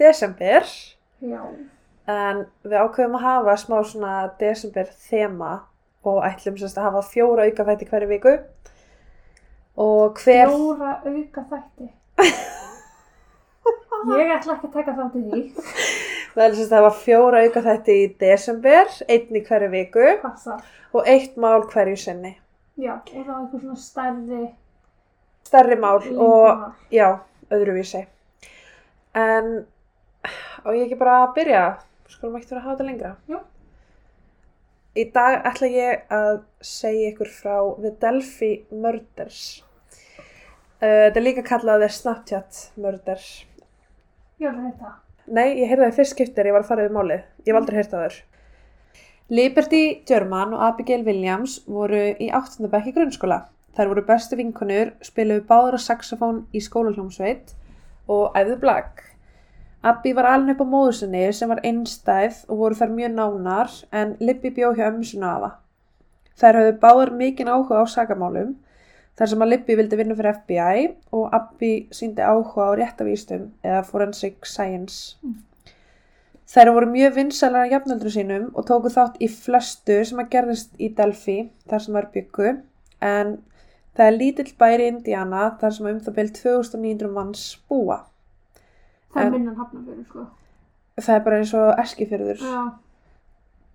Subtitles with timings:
[0.00, 0.66] desember
[1.20, 1.42] Já.
[2.10, 5.52] en við ákveðum að hafa smá svona desember þema
[6.08, 8.34] og ætlum semst að hafa fjóra aukafætti hverju viku
[9.80, 11.90] og hver Fjóra aukaþætti.
[14.16, 15.40] Ég ætla ekki að taka þátt í því.
[16.34, 20.56] það er semst að hafa fjóra aukafætti í desember, einn í hverju viku Passa.
[20.96, 22.32] og eitt mál hverju sinni
[22.80, 24.46] Já, og þá eitthvað svona stærri
[25.50, 26.72] stærri mál og lengdamál.
[26.94, 27.08] já,
[27.52, 28.02] öðruvísi
[29.20, 29.50] en
[30.64, 31.64] á ég ekki bara að byrja?
[32.10, 33.12] Skulum ekki vera að hafa þetta lengra?
[33.30, 33.40] Jú.
[34.98, 39.44] í dag ætla ég að segja ykkur frá The Delphi Murders.
[40.80, 43.28] Uh, þetta er líka kallað The Snapchat Murders.
[44.40, 44.96] Ég ætla þetta.
[45.30, 47.60] nei, ég heyrði það í fyrst skiptir ég var að fara við málið, ég hef
[47.60, 48.20] aldrei heyrt það þurr
[49.30, 52.66] Liberty German og Abigail Williams voru í 8.
[52.66, 53.44] bekk í grunnskóla.
[53.78, 57.52] Þær voru bestu vinkonur, spiluðu báður á saxofón í skólaljómsveit
[58.10, 59.04] og æfðu blag
[59.82, 63.76] Abbi var alveg upp á móður sinni sem var einstæð og voru þær mjög nánar
[63.96, 65.54] en Libby bjó hjá ömmu sinna afa.
[66.36, 68.50] Þær höfðu báðar mikinn áhuga á sagamálum
[69.16, 70.84] þar sem að Libby vildi vinna fyrir FBI
[71.16, 75.16] og Abbi síndi áhuga á réttavístum eða forensic science.
[76.50, 80.76] Þær voru mjög vinsælar að jafnöldru sínum og tóku þátt í flestu sem að gerðist
[80.76, 81.38] í Delphi
[81.70, 82.52] þar sem þær byggu
[83.00, 83.36] en
[83.96, 88.02] það er lítill bæri í Indiana þar sem um það byrjum 2900 manns búa.
[89.14, 90.26] Það er minnan hafnafjörður, sko.
[91.00, 92.40] Það er bara eins og eskifjörður.
[92.44, 92.62] Já.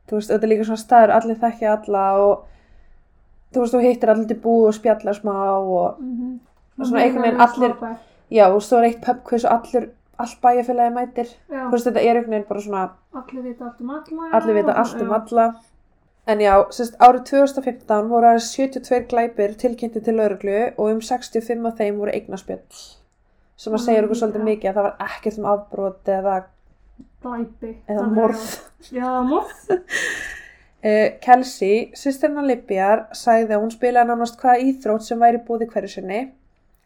[0.07, 2.43] þú veist, þetta er líka svona staður, allir þekkja alla og
[3.53, 6.39] þú veist, þú hittir allir til búð og spjalla smá og Mm -hmm.
[6.79, 7.97] Og svona einhvern veginn allir-
[8.31, 11.99] já, og svo er eitt pubquiz og allir, allt bæjarfélagi mætir Já, þú veist, þetta
[12.01, 14.37] er einhvern veginn bara svona allir vita allt um alla.
[14.37, 15.13] allir vita og- allt um já.
[15.15, 15.55] alla
[16.27, 21.65] en já, sérst, árið 2015 voru aðeins 72 glæpir tilkynnti til lauruglu og um 65
[21.65, 22.95] af þeim voru eignaspjöll
[23.55, 26.37] sem að segja okkur svolítið mikið að það var ekkert um afbrot eða,
[27.25, 27.73] Glæpi.
[27.89, 28.47] eða morð
[28.91, 29.67] Já, morð.
[30.85, 35.93] Uh, Kelsey, sýstirna Libjar, sagði að hún spilaði nánast hvaða íþrótt sem væri búið hverju
[35.95, 36.23] sinni.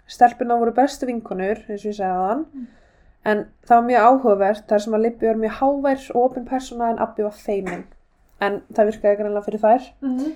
[0.09, 2.45] Stelpuna voru bestu vinkonur, eins og ég segði þann.
[2.53, 2.67] Mm.
[3.29, 6.93] En það var mjög áhugavert þar sem að Libby var mjög hávær og opin persóna
[6.93, 7.83] en Abbi var feimin.
[8.39, 9.89] En það virkaði greinlega fyrir þær.
[10.05, 10.29] Mhm.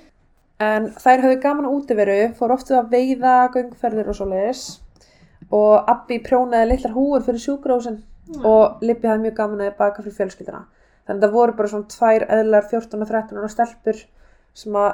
[0.63, 4.65] En þær höfðu gaman útiveru, fór oftu að veiða, göngferðir og svoleiðis.
[5.53, 8.01] Og Abbi prjónaði litlar húur fyrir sjúkrósin
[8.47, 10.63] og Libby hafði mjög gaman að baka fyrir fjölskylduna.
[11.03, 14.03] Þannig að það voru bara svona tvær eðlar 14 og 13 ára stelpur
[14.57, 14.91] sem að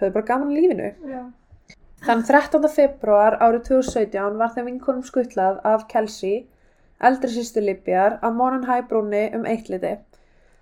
[0.00, 0.88] höfðu bara gaman í lífinu.
[1.12, 1.22] Já.
[2.06, 2.68] Þann 13.
[2.74, 6.44] februar árið 2017 var þeim vinkonum skuttlað af Kelsey,
[7.02, 9.96] eldri sýstu Libjar, á Monan High brúnni um eittliti.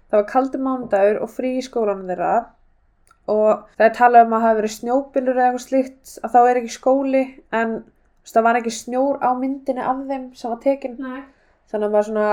[0.09, 2.35] Það var kaldur mánudagur og frí í skólanum þeirra
[3.27, 6.61] og það er talað um að hafa verið snjóbylur eða eitthvað slíkt að þá er
[6.61, 7.23] ekki skóli
[7.59, 7.73] en
[8.27, 11.23] þú veist, það var ekki snjór á myndinni af þeim sem var tekin Nei.
[11.71, 12.29] þannig að maður svona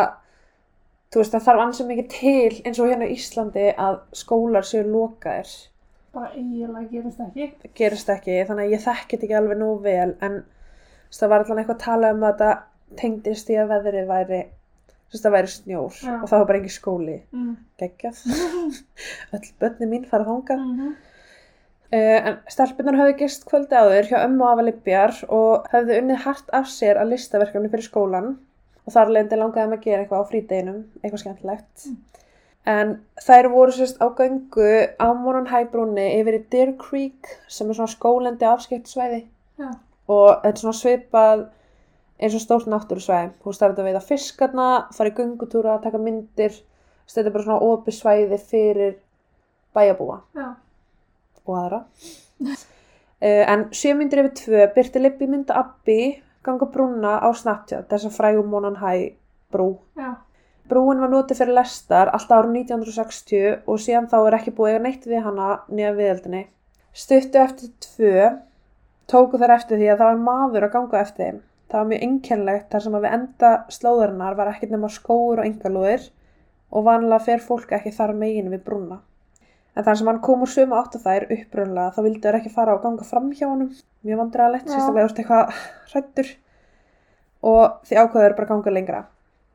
[1.14, 4.84] þú veist það þarf ansið mikið til eins og hérna í Íslandi að skólar séu
[4.90, 5.54] lokaðir
[6.14, 7.46] Bara eiginlega gerist ekki.
[7.62, 11.30] það gerist ekki þannig að ég þekki þetta ekki alveg nóg vel en veist, það
[11.34, 15.26] var allan eitthvað að tala um að þetta tengdist í að veðrið væri þú veist
[15.26, 16.14] það væri snjór Já.
[16.20, 17.56] og það var bara ekki skóli Mm.
[17.82, 18.22] geggjað
[19.38, 20.88] öll börni mín fara þangað Mhm.
[20.88, 20.94] Uh,
[21.94, 26.50] en stelpunar höfðu gist kvöldi áður hjá ömmu og afa Libjar og höfðu unnið hart
[26.56, 28.32] af sér að listaverkefni fyrir skólan
[28.84, 31.86] og þar leindi langaði þeim að gera eitthvað á frídeginum, eitthvað skemmtilegt.
[32.74, 37.78] En þær voru sérst á göngu á Monan Hæbrúnni yfir í Deer Creek sem er
[37.78, 39.22] svona skólendi afskiptsvæði
[39.60, 39.70] Já.
[40.08, 41.46] og þetta er svona svipað
[42.24, 46.56] eins og stórt veist það er þetta að veiða fiskarna, fara í göngutúra, taka myndir,
[47.06, 48.96] þetta er bara svona opið svæði fyrir
[49.76, 50.54] bæjabúa Já.
[51.50, 51.82] Og aðra.
[52.44, 56.00] Uh, en sjö myndir yfir tvö byrti Libby mynda Abbi
[56.44, 59.14] ganga brúna á Snapchat, þess að frægum Monan High
[59.54, 59.78] brú.
[59.96, 60.18] Já.
[60.68, 64.84] Brúin var notið fyrir lestar alltaf árið 1960 og síðan þá er ekki búið eiga
[64.86, 66.44] neitt við hana nýja viðeldinni.
[66.96, 68.30] Stuttu eftir tvö
[69.12, 71.40] tóku þær eftir því að það var maður að ganga eftir þeim.
[71.70, 75.48] Það var mjög einkennlegt þar sem að við enda slóðarinnar var ekkert nema skóur og
[75.48, 76.10] engalúðir
[76.74, 79.00] og vanlega fer fólk ekki þar megin við brúna.
[79.74, 82.54] En þar sem hann kom úr sömu átt að þær uppröðlega þá vildi þær ekki
[82.54, 83.72] fara og ganga fram hjá honum.
[84.06, 84.74] Mjög vandræðalegt, Já.
[84.76, 85.62] sérstaklega ert eitthvað
[85.94, 86.32] hrættur
[87.44, 89.02] og því ákveður bara ganga lengra.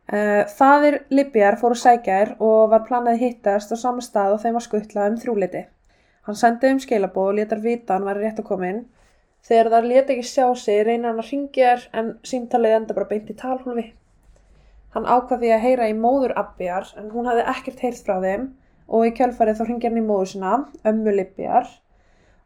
[0.09, 4.35] Uh, fadir Libjar fór að sækja þær og var planað að hittast á sama stað
[4.35, 5.65] og þeim var skuttlað um þrjúliti.
[6.26, 8.87] Hann sendið um skilabóð og letar vita hann var rétt að koma inn.
[9.44, 13.11] Þegar þar leta ekki sjá sig reynir hann að ringja þær en símtalið enda bara
[13.12, 13.85] beint í talhólfi.
[14.97, 18.49] Hann ákvað því að heyra í móður Abbiar en hún hafði ekkert heyrt frá þeim
[18.88, 20.55] og í kjölfarið þá ringja hann í móður sinna,
[20.88, 21.69] ömmu Libjar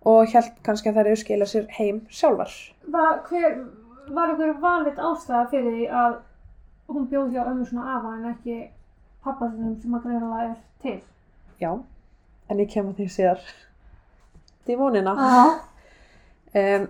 [0.08, 2.52] og held kannski að þær eru skila sér heim sjálfar.
[2.90, 3.58] Var, hver,
[4.10, 6.16] var einhver vanleitt ástæða fyrir því að
[6.92, 8.56] hún bjóð hjá ömmu svona afa en ekki
[9.22, 10.96] pappa sinum sem að greinilega er til?
[11.62, 11.70] Já,
[12.50, 13.04] en ég kem að
[14.66, 15.14] því vonina.
[15.18, 15.44] Já.
[16.52, 16.88] Um,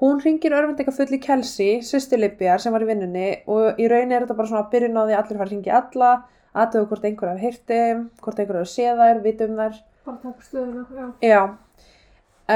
[0.00, 4.10] hún ringir örvendika full í Kelsey, sýsti Libjar sem var í vinnunni og í raun
[4.10, 6.12] er þetta bara svona að byrjun á því allir fara að ringi alla,
[6.54, 7.80] aðtöfu hvort einhver hafi heyrti,
[8.24, 9.80] hvort einhver hafi séð þær, vita um þær.
[10.06, 11.08] Bara taka stöðuna, já.
[11.30, 11.40] Já,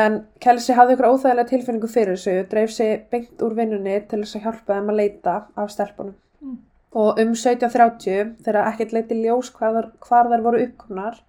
[0.00, 4.38] en Kelsey hafði ykkur óþægilega tilfinningu fyrir þessu, dreif sig beint úr vinnunni til þess
[4.38, 6.16] að hjálpa þeim að leita af stelpunum.
[6.40, 6.56] Mm.
[7.04, 11.22] Og um 17.30, þegar ekkert leiti ljós hvar þær, hvar þær voru uppkomnar,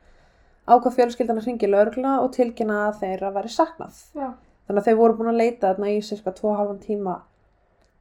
[0.66, 4.02] ákvað fjölskyldan að hringi lögregla og tilkynna að þeirra væri saknað.
[4.18, 4.30] Já.
[4.66, 7.20] Þannig að þau voru búin að leita þarna í cirka 2,5 tíma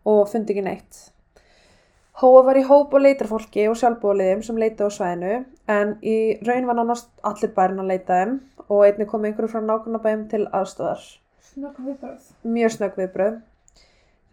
[0.09, 1.01] og fundi ekki neitt.
[2.23, 5.39] Hóa var í hóp og leitarfólki og sjálfbúliðum sem leita á svæðinu
[5.75, 8.37] en í raun var nánast allir bærin að leita þeim
[8.69, 11.03] og einnig kom einhverju frá nákvæmnabæðum til aðstöðar.
[11.49, 12.29] Snögg viðbröð.
[12.55, 13.41] Mjög snögg viðbröð.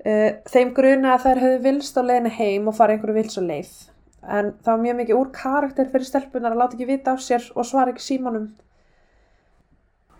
[0.05, 3.43] Eh, Þeim gruna að þær höfðu vilst á leiðinu heim og fara einhverju vils á
[3.45, 3.73] leið.
[4.21, 7.49] En það var mjög mikið úr karakter fyrir stelpunar að láta ekki vita af sér
[7.55, 8.47] og svara ekki símanum.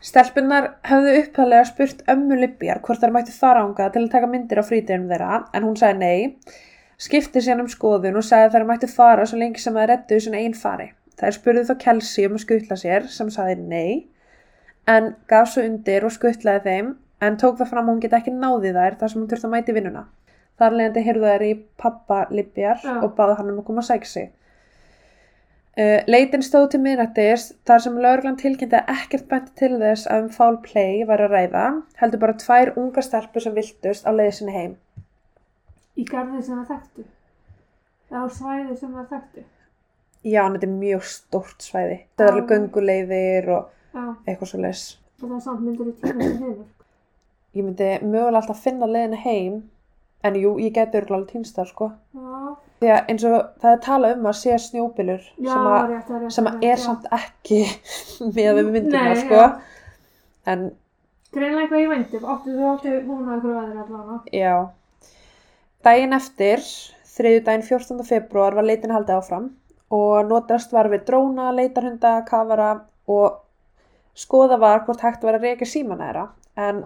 [0.02, 4.62] Stelpunar höfðu upphæðlega spurt ömmu Libjar hvort þær mættu fara ánga til að taka myndir
[4.62, 6.34] á frítíðum þeirra en hún sagði nei.
[7.01, 10.18] Skipti síðan um skoðun og sagði að þær mættu fara svo lengi sem þær rettu
[10.18, 10.92] þessun einn fari.
[11.18, 13.94] Þær spurðu þá Kelsey um að skutla sér sem sagði nei
[14.89, 16.92] en gaf svo undir og skutlaði þeim
[17.25, 19.56] en tók það fram að hún geti ekki náði þær þar sem hún þurfti að
[19.56, 20.03] mæti vinnuna.
[20.62, 21.51] Þar leðandi heyrðu þær í
[21.81, 22.94] pappa Libjar Já.
[23.01, 24.30] og báði hann um að koma að sækja sig.
[25.71, 30.25] Uh, leitin stóð til miðnættis þar sem lögreglan tilkynnti að ekkert benti til þess að
[30.25, 31.68] um foul play var að ræða,
[32.01, 34.74] heldur bara tvær unga stelpur sem viltust á leiði sinni heim.
[36.01, 37.06] Í garði sem það þekktu.
[38.12, 39.44] Á svæði sem það þekktu.
[40.21, 42.00] Já, en þetta er mjög stórt svæði.
[42.18, 42.51] Það er alveg Já.
[42.56, 44.03] gönguleiðir og Já.
[44.27, 44.83] eitthvað svo leis.
[45.21, 46.65] Og það er samt myndir í tíma sem hefur.
[47.51, 49.56] Ég myndi mögulega alltaf finna leiðina heim,
[50.24, 51.88] en jú, ég geti örgulega alveg týnst þar, sko.
[52.15, 52.51] Já.
[52.81, 56.06] Því að eins og það er talað um að sé snjóbylur Já, sem, að, rétt,
[56.07, 56.36] það rétt.
[56.38, 57.59] sem það rétt, er samt ekki
[58.38, 59.42] með við myndina, sko.
[60.54, 60.63] En
[61.31, 62.19] Greinlega eitthvað ég veinti.
[62.27, 64.15] Áttu þú áttu hún að ykkur veðri allavega.
[64.36, 64.56] Já.
[65.81, 66.62] Daginn eftir,
[67.16, 68.04] þriðu daginn 14.
[68.06, 69.48] februar, var leitin haldið áfram
[69.92, 72.69] og notast var við dróna, leitarhunda, kafara
[73.12, 73.42] og
[74.16, 76.28] skoða var hvort hægt var að reyka símana þeirra.
[76.62, 76.83] En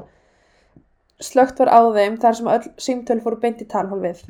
[1.22, 4.24] slögt var á þeim þar sem öll símtöl fóru beint í talhólfið.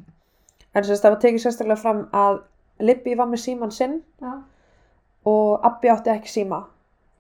[0.75, 2.41] En sem sagt, það var tekið sérstaklega fram að
[2.83, 4.33] Libby var með síman sinn Já.
[5.29, 6.65] og Abbi átti ekki síma.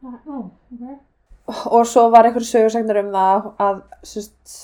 [0.03, 0.41] Já, Nú,
[0.73, 0.97] ok.
[1.77, 4.55] Og svo var einhver sögursegnar um það að sérst,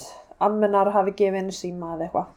[0.41, 2.29] ammennar hafi gefið henni síma eða eitthvað.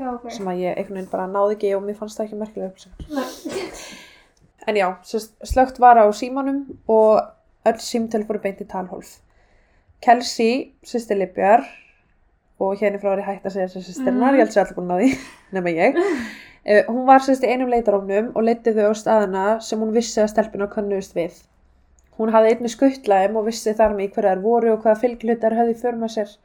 [0.00, 0.30] Já, ok.
[0.32, 3.04] sem að ég einhvern veginn bara náði ekki og mér fannst það ekki merkilega upplýsingar.
[4.68, 4.86] En já,
[5.48, 7.22] slögt var á símanum og
[7.66, 9.14] öll símtöl fóru beint í talhólf.
[10.04, 11.64] Kelsey, sýsti Libjar,
[12.60, 14.36] og hérna frá er ég hægt að segja þessi sýstirnar, Mhm.
[14.36, 15.08] ég held sér allir búin að því,
[15.56, 15.96] nema ég.
[15.96, 20.20] Uh, hún var sérst í einum leitarófnum og leiti þau á staðina sem hún vissi
[20.20, 21.40] að stelpuna kannust við.
[22.20, 25.72] Hún hafði einni skuttlaðum og vissi þar með hverja þær voru og hvaða fylglutar höfðu
[25.74, 26.36] í för með sér.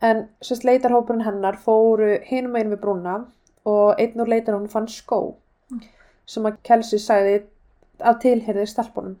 [0.00, 3.16] En sérst leitarhópurinn hennar fóru hinum einu við brúna
[3.68, 5.20] og einn úr leitarhópurinn fann skó
[6.30, 7.34] sem að Kelsey sagði
[8.00, 9.18] að tilherði stelpunum.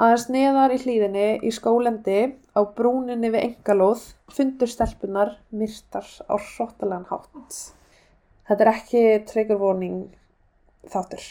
[0.00, 2.20] Aðeins neðar í hlýðinni í skólendi
[2.56, 7.58] á brúninni við engalóð fundur stelpunar myrtar á hróttalegan hátt.
[8.48, 10.08] Þetta er ekki trigger warning
[10.88, 11.26] þáttur.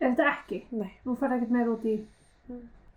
[0.00, 0.60] Er þetta ekki?
[0.76, 0.92] Nei.
[1.04, 1.96] Nú fer ekkert meir út í...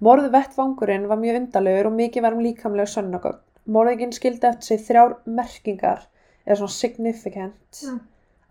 [0.03, 3.41] Morðu vettvangurinn var mjög undalegur og mikið var um líkamlega sönnagögn.
[3.67, 6.01] Morðinginn skildi eftir sig þrjár merkingar
[6.46, 8.00] eða svona significant Mm.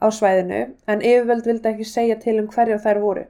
[0.02, 3.24] á svæðinu en yfirvöld vildi ekki segja til um hverjar þær voru.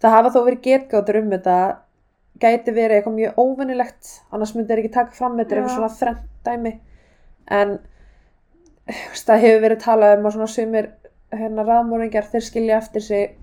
[0.00, 1.56] Það hafa þó verið getgáttur um þetta
[2.40, 5.98] gæti verið eitthvað mjög óvinnilegt annars myndi þeir ekki taka fram þetta er eitthvað svona
[5.98, 6.72] þrennt dæmi
[7.58, 7.78] en
[9.26, 10.88] það hefur verið talað um að svona sumir
[11.32, 13.36] hérna raðmóringjar þeir skilja eftir sig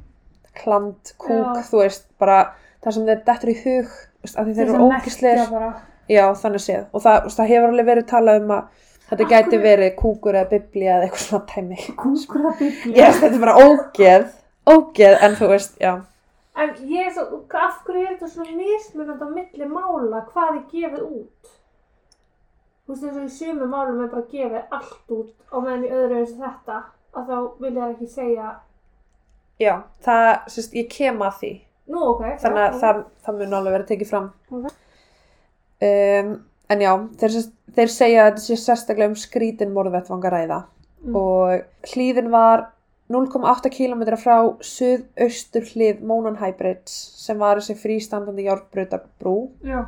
[0.53, 1.63] kland, kúk, Já.
[1.67, 6.63] þú veist bara það sem þeir dettur í hug því þeir eru þess já þannig
[6.65, 8.63] séð og það, veist, það hefur alveg verið talað um að
[9.09, 12.95] þetta Af gæti verið kúkur eða biblía eða eitthvað svona dæmi Kúkur að byggja.
[12.97, 14.25] yes, þetta er bara ógeð
[14.73, 15.93] ógeð en þú veist, já
[16.53, 20.59] En ég er svo, af hverju er þetta svona mismunandi á milli mála hvað er
[20.69, 21.47] gefið út?
[22.85, 25.89] Þú veist eins og í sumu málum er bara gefið allt út og meðan í
[25.89, 26.77] öðru eins og þetta
[27.13, 28.51] að þá vil ég ekki segja
[29.61, 29.73] já,
[30.05, 31.51] það, sérst, ég kem að því
[31.93, 32.23] Nú, ok.
[32.41, 34.71] þannig að það, það mun alveg vera tekið fram Ok.
[35.81, 36.35] Um,
[36.69, 37.39] en já þeir,
[37.75, 40.63] þeir segja að þetta sé sérstaklega um skrítin morðvettvangaræða
[41.03, 41.15] Mm.
[41.19, 42.61] og hlýðin var
[43.11, 49.81] 0,8 km frá suðaustur hlið Mónan Hybrids sem var þessi frístandandi járbrutabrú Já.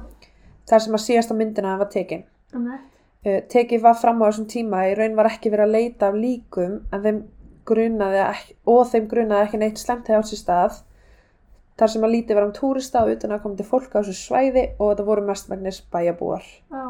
[0.67, 2.25] þar sem að síðasta myndina var tekin.
[2.53, 2.83] Emmett.
[3.25, 6.19] Uh, tekið var fram á þessum tíma í raun var ekki verið að leita af
[6.19, 7.23] líkum en þeim
[7.65, 10.81] grunaði ekki, og þeim grunaði ekki neitt slemt hefði átt sér stað
[11.79, 14.63] þar sem að lítið var um túrista og utan að komandi fólk á þessu svæði
[14.79, 16.45] og þetta voru mestmægnis bæjabúar.
[16.71, 16.85] Já.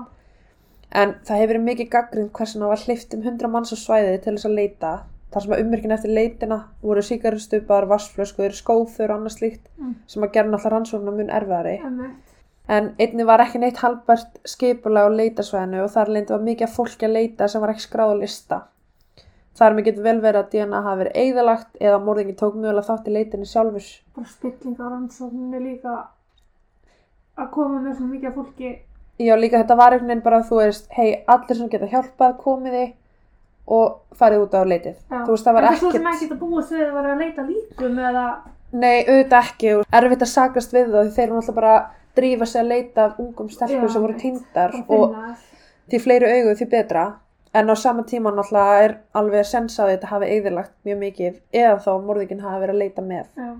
[0.95, 4.19] En það hefur verið mikið gaggrind hversin á að hleyft um 100 manns á svæði
[4.23, 4.91] til þess að leita
[5.33, 9.95] þar sem að ummerkin eftir leitina voru síkaristupar, vassflöskur, skófur og annað slíkt Mm.
[10.07, 11.79] sem að gera náttúrulega rannsóknar mun erfiðari.
[11.85, 12.15] Emmett.
[12.69, 16.75] En einni var ekki neitt halbært skipulega á leitasvæðinu og þar leindi var mikið af
[16.77, 18.61] fólki að leita sem var ekki skráð á lista.
[19.55, 23.07] Þar með getur vel verið að DNA hafi verið eigðalagt eða morðingi tók mjögulega þátt
[23.07, 23.87] í leitinni sjálfur.
[24.17, 25.93] Bara spilling á rannsókninni líka
[27.39, 28.73] að koma með svo mikið fólki.
[29.23, 32.35] Já, líka þetta var einhvern veginn bara að þú veist, hei, allir sem geta hjálpað,
[32.43, 32.85] komiði
[33.71, 34.97] og farið út á leitið.
[34.99, 35.21] Já.
[35.23, 36.95] Þú veist, það var En það er svo sem ekkert, ekki að búa sig að
[36.99, 38.25] vera að leita líkum eða...
[38.75, 41.75] nei, auðvitað ekki, og erfitt að sakast við það þeir eru náttúrulega bara
[42.15, 45.15] drífa sig að leita af ungum stelpur sem voru Bara og
[45.91, 47.05] því fleiri augu því betra
[47.55, 51.77] en á sama tíma náttúrulega er alveg sens að þetta hafi eigðilagt mjög mikið eða
[51.85, 53.51] þá morðingin hafi verið að leita með Já.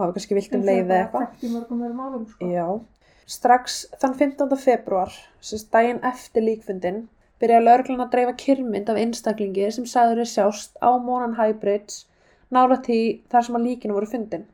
[0.00, 2.80] hafi kannski vilt um Eins og leið eða bara eitthvað sko.
[3.28, 4.58] Strax þann 15.
[4.60, 7.00] februar sem daginn eftir líkfundin
[7.40, 12.06] byrjaði lögreglan að dreifa kyrmynd af einstaklingi sem sagður er sjást á Monan High Bridge
[12.54, 13.00] nála því
[13.32, 14.46] þar sem að líkinu voru fundin.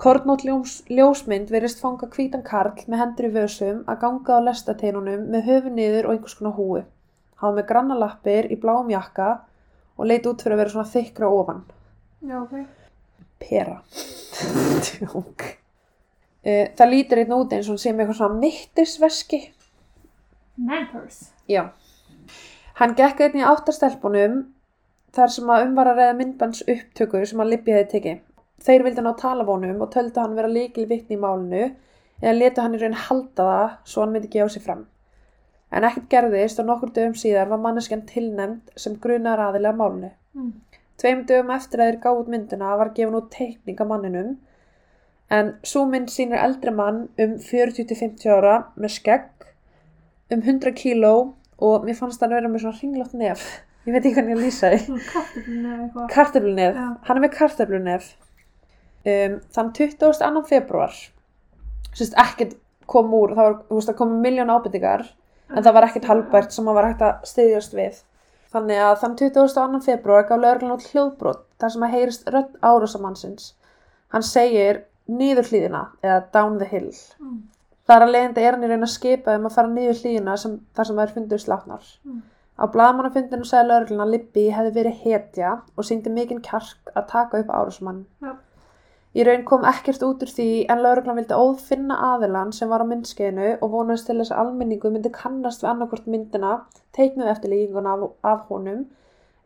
[0.00, 5.26] Kornótt ljós, ljósmynd verist fanga hvítan karl með hendur í vössum að ganga á lestateinunum
[5.32, 6.82] með höfu niður og einhvers konar húi.
[7.40, 9.30] Hann var með grannalappir í bláum jakka
[9.96, 11.62] og leit út fyrir að vera svona þykra ofan.
[12.20, 12.54] Já, ok.
[13.40, 13.78] Pera.
[14.86, 15.46] Tjók.
[16.44, 19.40] Eh, Það lítur einn út eins og hann með eitthvað svona mittisveski.
[20.60, 21.20] Mampers.
[21.48, 21.70] Já.
[22.80, 24.40] Hann gekk einn í áttastelpunum
[25.16, 28.20] þar sem að umvara reyða myndbans upptöku sem að Libby hefði tekið.
[28.60, 31.62] Þeir vildi ná talavónum og töldu hann vera líkil vittni í málinu
[32.20, 34.84] eða letu hann í raun halda það svo hann myndi gefa sig fram.
[35.70, 40.10] En ekkert gerðist og nokkur dögum síðar var manneskjan tilnæmd sem grunar aðilega málinu.
[40.34, 40.52] Mm.
[41.00, 44.38] Tveim dögum eftir að þeir gáðu út myndina var gefin út teikning af manninum
[45.30, 49.46] en svo mynd sýnir eldri mann um 40-50 ára með skegg
[50.34, 51.14] um 100 kíló
[51.60, 53.44] og mér fannst hann vera með svona hringlótt nef
[53.86, 54.98] ég veit ekki hvernig ég lýsa því
[56.10, 56.88] kartöflunef, Já.
[57.06, 58.10] hann er með kartöflunef
[59.06, 60.44] um, þann 22.
[60.50, 60.98] februar
[61.94, 62.58] sérst ekkert
[62.90, 65.06] kom úr það var, þú veist, það komu miljón ábyrtingar
[65.56, 68.00] en það var ekkert halbært sem hann var hægt að styðjast við
[68.54, 69.80] þannig að þann 22.
[69.86, 73.52] februar gaf lögreglan út hljóðbrot þar sem að heyrist rödd árásamannsins
[74.14, 76.90] hann segir niður hlýðina eða down the hill
[77.20, 77.38] Mm.
[77.90, 80.58] þar að leiðandi er hann í raun að skipa um að fara niður hlýðina sem,
[80.76, 82.20] þar sem þær fundur slátnar Mm.
[82.60, 87.38] á blaðmannafundinu sagði lögreglan að Libby hefði verið hetja og síndi mikinn kjark að taka
[87.40, 88.34] upp árásmann Já.
[89.10, 92.90] Í raun kom ekkert út úr því en lauruglan vildi ófinna aðilan sem var á
[92.90, 96.52] myndskeiðinu og vonaðist til þess að almenningu myndi kannast við annarkvort myndina,
[96.94, 98.84] teiknuð eftir líkinguna af, af honum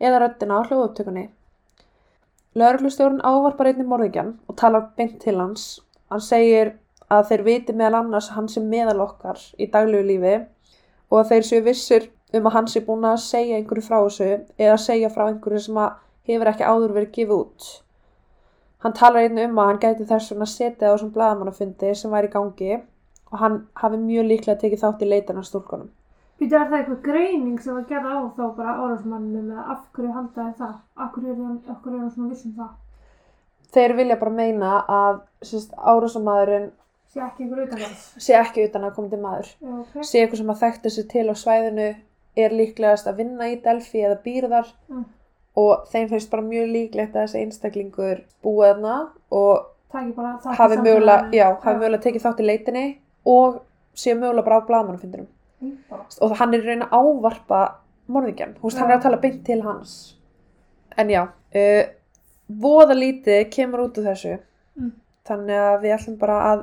[0.00, 1.23] eða röddina á hljóðupptökunni.
[2.61, 5.64] Lauruglustjórun ávarpar einnig morðingjan og talar beint til hans.
[6.12, 6.75] Hann segir
[7.09, 10.35] að þeir viti meðal annars að hann sé meðal okkar í daglegu lífi
[11.09, 14.30] og að þeir séu vissir um að hann sé búin að segja einhverju frá þessu
[14.61, 15.83] eða segja frá einhverju sem
[16.28, 17.73] hefur ekki áður verið gefið út.
[18.84, 22.28] Hann talar einnig um að hann gæti þess vegna setið á þessum blaðamannafundi sem væri
[22.28, 22.72] í gangi
[23.32, 25.88] og hann hafi mjög líklega tekið þátt í leitan af stúlkunum.
[26.38, 30.12] Býtu, er það eitthvað greining sem var gerð á þá bara árásmanninu með af hverju
[30.16, 30.74] haldaði það?
[30.96, 32.72] Af hverju er er hann svona vissum það?
[33.74, 35.20] Þeir vilja bara meina að
[35.78, 36.72] árásamæðurinn
[37.14, 38.04] Sé ekki einhver utanvæðs.
[38.18, 39.50] sé ekki utan að koma til maður.
[39.62, 39.92] Já, ok.
[40.02, 41.88] Sé eitthvað sem að þekkta sig til á svæðinu,
[42.36, 45.04] er líklegast að vinna í Delphi eða býr þar Mm.
[45.56, 48.96] Og þeim finnst bara mjög líklegt að þessi einstaklingur búið þarna
[49.30, 49.70] og
[50.58, 52.84] hafi mögulega, tekið þátt í leitinni
[53.30, 53.61] og
[53.94, 55.28] sé mögulega bara á blaðamannafundinum.
[55.88, 56.04] Bara.
[56.20, 57.61] og hann er að ávarpa
[58.12, 59.92] morðingjan, þú veist, hann er að tala beint til hans
[60.99, 61.84] en já uh,
[62.49, 64.34] voða lítið kemur út úr þessu
[64.75, 64.90] Mm.
[65.23, 66.62] þannig að við ætlum bara að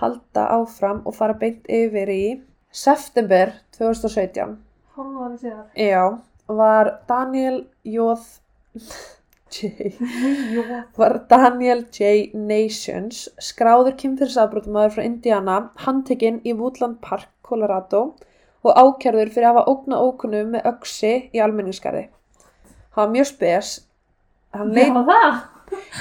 [0.00, 2.22] halda áfram og fara beint yfir í
[2.74, 4.56] september 2017
[4.96, 5.68] Hálfa ári síðar.
[5.78, 6.02] já,
[6.58, 8.28] var Daniel Jóð
[9.52, 9.92] J
[10.96, 12.30] var Daniel J.
[12.34, 18.14] Nations skráður kynfyrirsafbrotumæður frá Indiana handtekinn í Woodland Park, Colorado
[18.62, 22.06] og ákjörður fyrir að hafa ógna ókunnum með öksi í almenningskarði.
[22.94, 23.72] Hann var mjög spes,
[24.54, 24.92] hann leit,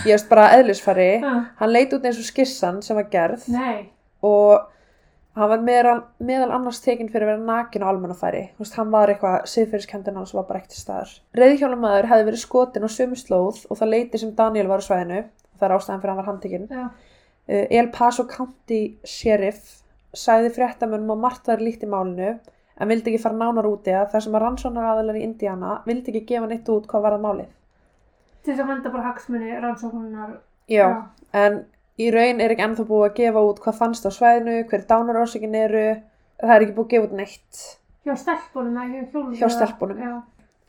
[0.06, 3.90] ég veist bara eðlisfari, hann leit út eins og skissan sem var gerð Nei.
[4.24, 4.68] og
[5.38, 8.42] hann var meðal, meðal annars tekinn fyrir að vera nakin á almennafæri.
[8.56, 11.14] Þú veist, hann var eitthvað, siðfyrirskendin hans var bara ekkert staðar.
[11.40, 15.22] Reyðhjálamaður hefði verið skotin á sömu slóð og það leiti sem Daniel var á svæðinu.
[15.56, 16.68] Það er ástæðan fyrir að hann var handtekinn.
[16.72, 16.84] Já.
[17.52, 19.78] Uh, El Paso County Sheriff
[20.14, 22.34] sagði fréttamönnum að margt væri líkt í málinu
[22.82, 26.12] en vildi ekki fara nánar út í það þar sem að rannsóknaraðilar í Indiana vildi
[26.12, 27.52] ekki gefa neitt út hvað var að málið.
[28.42, 30.34] Til þess að venda bara hagsmunni rannsóknunar.
[30.72, 30.88] Já,
[31.38, 31.62] en
[32.00, 35.58] í raun er ekki ennþá búið að gefa út hvað fannst á svæðinu, hver dánarórsökin
[35.58, 35.86] eru,
[36.42, 37.62] það er ekki búið að gefa út neitt.
[38.06, 40.00] Hjá stelpunum, hjá stelpunum.
[40.02, 40.16] Já.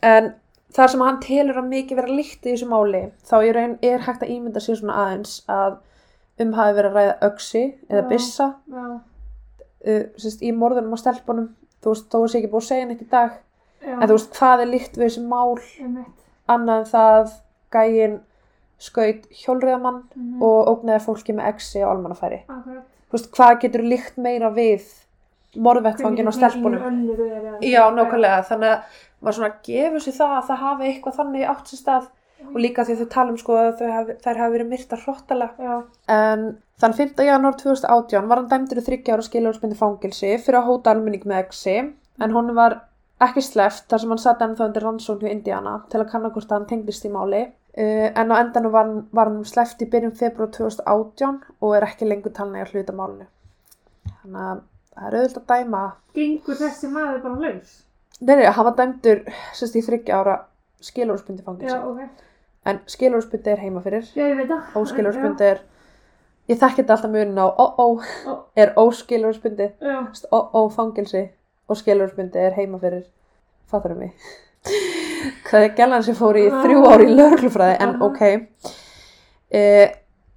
[0.03, 0.33] En
[0.75, 4.05] þar sem hann telur að mikið vera líkt í þessu máli, þá í raun er
[4.05, 5.79] hægt að ímynda sér svona aðeins að
[6.43, 8.03] um hafi verið að ræða öksi eða
[8.73, 8.83] Já.
[8.83, 11.49] uh, sérst, í morðunum á stelpunum.
[11.83, 13.39] Þú veist, þó sé ekki búið að segja neitt í dag.
[13.83, 13.95] Já.
[13.97, 15.57] En þú veist, hvað er líkt við þessi mál
[16.53, 17.33] annað það
[17.73, 18.19] gægin
[18.83, 20.41] skaut hjólriðamann Mhm.
[20.43, 22.41] og ógnaði fólki með exi og almannafæri.
[22.47, 24.83] Þú veist, hvað getur líkt meira við
[25.55, 27.61] morðvettvangin á Hvernig stelpunum?
[27.61, 28.81] Já, nákvæmlega, þannig að
[29.23, 32.07] maður svona gefur sér það að það hafi eitthvað þannig átt sér stað
[32.43, 35.75] og líka því þau tala um sko að hafi, þær hafi verið myrta hróttalega.
[36.09, 37.23] En þann 5.
[37.23, 41.45] janúar 2018 var hann dæmdur í 30 ára skiljóðsmyndi fangilsi fyrir að hóta almenning með
[41.45, 41.77] exi
[42.19, 42.81] en honum var
[43.21, 46.49] ekki sleft þar sem hann satt ennþá undir rannsókn hjá Indiana til að kanna hvort
[46.51, 47.45] hann tengdist í máli.
[47.73, 52.05] Uh, en á endanum var, var hann sleft í byrjun februar 2018 og er ekki
[52.05, 53.25] lengur talin að hluta málinu.
[54.21, 54.59] Þannig að
[54.93, 55.81] það er auðvitað að dæma
[56.13, 57.71] Gengur þessi maður bara laus?
[58.21, 59.23] Nei, nei, hann var dæmdur
[59.57, 60.35] sérst í þryggja ára
[60.85, 61.73] skilorðsbundi fangilsi.
[61.73, 62.29] Já, ok.
[62.69, 64.05] En skilorðsbundi er heima fyrir.
[64.13, 64.69] Já, ég veit það.
[64.79, 65.63] Óskilorðsbundi er,
[66.53, 67.87] ég þekki þetta alltaf munin á ó-ó
[68.29, 68.37] Ó.
[68.55, 69.97] er óskilorðsbundi, Já.
[70.29, 71.25] ó-ó fangilsi
[71.67, 73.09] og skilorðsbundi er heima fyrir.
[73.71, 74.13] Fattur mig.
[74.63, 78.07] Hvað er gælan sem fór í þrjú ári í lögreglufræði, en Aha.
[78.07, 78.71] ok.
[79.53, 79.63] E,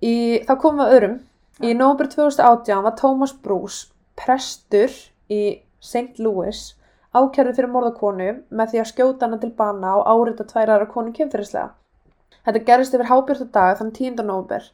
[0.03, 0.17] í,
[0.47, 1.19] þá komum við að öðrum.
[1.65, 3.87] Í nómur 2018 var Thomas Bruce
[4.19, 4.93] prestur
[5.33, 6.19] í St.
[6.21, 6.75] Louis
[7.17, 11.15] ákjörður fyrir morðakonu með því að skjóta hana til bana og árita tvær aðra konu
[11.17, 11.71] kynferðislega.
[12.47, 14.21] Þetta gerist yfir hábjörtu dag þann 10.
[14.27, 14.67] nómur.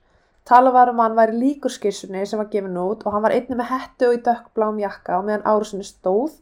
[0.48, 3.34] Talað var um að hann væri líkur skissunni sem var gefin út og hann var
[3.36, 6.34] einnig með hettu og í dökkblám jakka og meðan árusinni stóð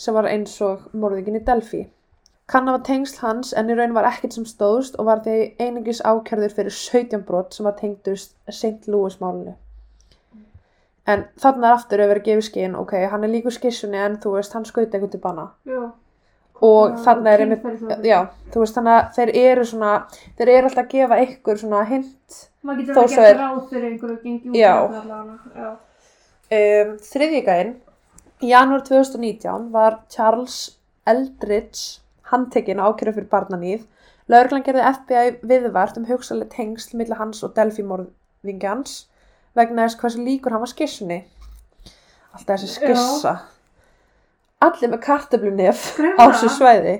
[0.00, 1.82] sem var eins og morðingin í Delphi.
[2.46, 5.36] Kann af að tengsl hans en í raun var ekkert sem stóðst og var því
[5.64, 8.84] einingis ákjörður fyrir 17 brot sem var tengdust St.
[8.92, 9.54] Louis málinu.
[11.08, 14.34] En þarna er aftur hefur verið gefið skinn, ok, hann er líkur skissunni en þú
[14.38, 15.46] veist, hann skauti einhvern til bana.
[15.68, 15.82] Já.
[16.64, 17.64] Og þarna er einmitt,
[18.06, 18.20] já,
[18.52, 19.90] þú veist, þannig að þeir eru svona,
[20.38, 22.38] þeir eru alltaf að gefa ykkur svona hint.
[22.64, 24.74] Maður getur gert er- ráð fyrir einhverju gengi út Já.
[25.56, 25.74] Já.
[26.54, 27.74] Um, Þriðjigæðin,
[28.44, 30.58] í janúar 2019 var Charles
[31.06, 32.00] Eldridge
[32.34, 33.88] handtekinn og ákjörður fyrir barnaníð.
[34.28, 39.04] Lögreglan gerði FBI viðvart um hugsaleg tengsl millir hans og Delphi morðingjans
[39.54, 41.20] vegna þess hversu líkur hann var skissunni.
[42.34, 43.34] Alltaf þessi skissa.
[44.64, 46.96] Allir með kartöflunef Skrifa á þessu svæði.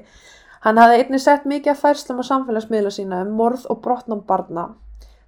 [0.64, 4.70] Hann hafði einnig sett mikið af færslum á samfélagsmiðla sína um morð og brotnum barna.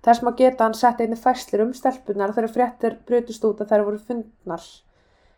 [0.07, 3.85] Þess maður geta hann sett einnig færslur um stelpunar þegar fréttir brutist út að þær
[3.89, 4.63] voru fundnar.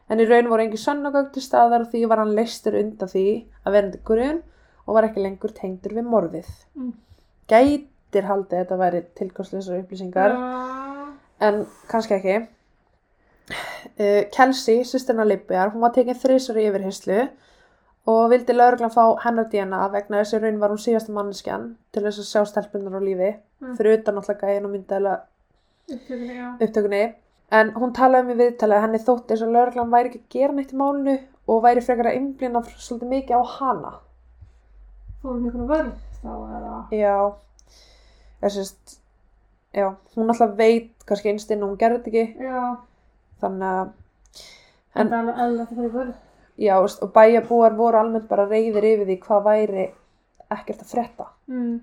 [0.09, 3.27] En í raun voru engin sönnugögn til staðar og því var hann leistur undan því
[3.65, 4.43] að verandi grun
[4.89, 6.49] og var ekki lengur tengdur við morðið.
[6.81, 6.93] Mm.
[7.53, 11.11] Gætir haldið þetta væri tilkostleysar upplýsingar Já.
[11.49, 12.39] en kannski ekki.
[13.99, 17.21] Uh, Kelsey, sýstirna Libjar, hún var tekin þrísar í yfirheyslu
[18.09, 21.65] og vildi lauruglan fá hennar DNA vegna þess að í raun var hún síðasta manneskjan
[21.93, 23.73] til þess að sjá stelpunar á lífi Mm.
[23.75, 25.13] fyrir utan alltaf gæðin og myndæla
[25.91, 27.01] Upptökunni, upptökunni
[27.59, 30.29] en hún talaði um í viðtali að henni þótti þess að lauruglan væri ekki að
[30.37, 31.15] gera neitt í málinu
[31.51, 33.91] og væri frekar að einblina svolítið mikið á hana
[35.23, 36.77] Fórum ykkur að vörð þá eða.
[36.95, 37.15] já
[38.43, 38.99] þessist
[39.75, 42.63] já, hún alltaf veit kannski einstinn og hún gerði þetta ekki Já.
[43.43, 43.95] þannig að
[44.99, 46.15] En það er alveg að fara í vörð.
[46.59, 49.85] Já, og bæjarbúar voru almennt bara reyðir yfir því hvað væri
[50.51, 51.27] ekkert að frétta.
[51.47, 51.77] Mm.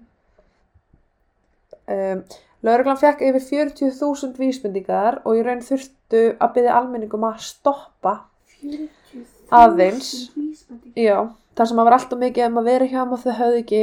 [1.85, 2.23] Um,
[2.65, 8.15] Lauruglan fekk yfir 40.000 vísbendingar og í raun þurftu að byggja almenningum að stoppa.
[8.59, 10.11] 40.000 Aðeins.
[10.35, 10.97] vísbendingar.
[11.05, 11.17] Já,
[11.55, 13.81] þar sem að var alltaf mikið um að vera hjá og þau höfðu ekki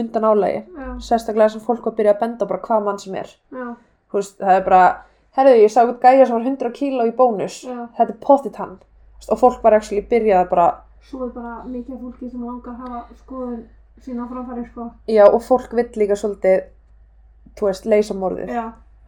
[0.00, 0.60] undan álægi.
[1.04, 3.32] Sérstaklega sem fólk var að byrja að benda bara hvað mann sem er.
[4.12, 4.80] Veist, það er bara,
[5.36, 7.60] herðu, ég sá eitthvað gæja sem var 100 kíló í bónus.
[7.64, 7.76] Já.
[7.98, 8.74] Þetta er potið hann.
[9.18, 10.66] Veist, Og fólk var ekki byrjað að bara,
[11.02, 13.62] Svo er bara mikið fólki sem langar að hafa skoðun
[14.02, 14.84] sína framfæri, sko.
[15.10, 16.60] já, og fólk vill líka svolítið,
[17.58, 18.52] þú veist, leysa morðið.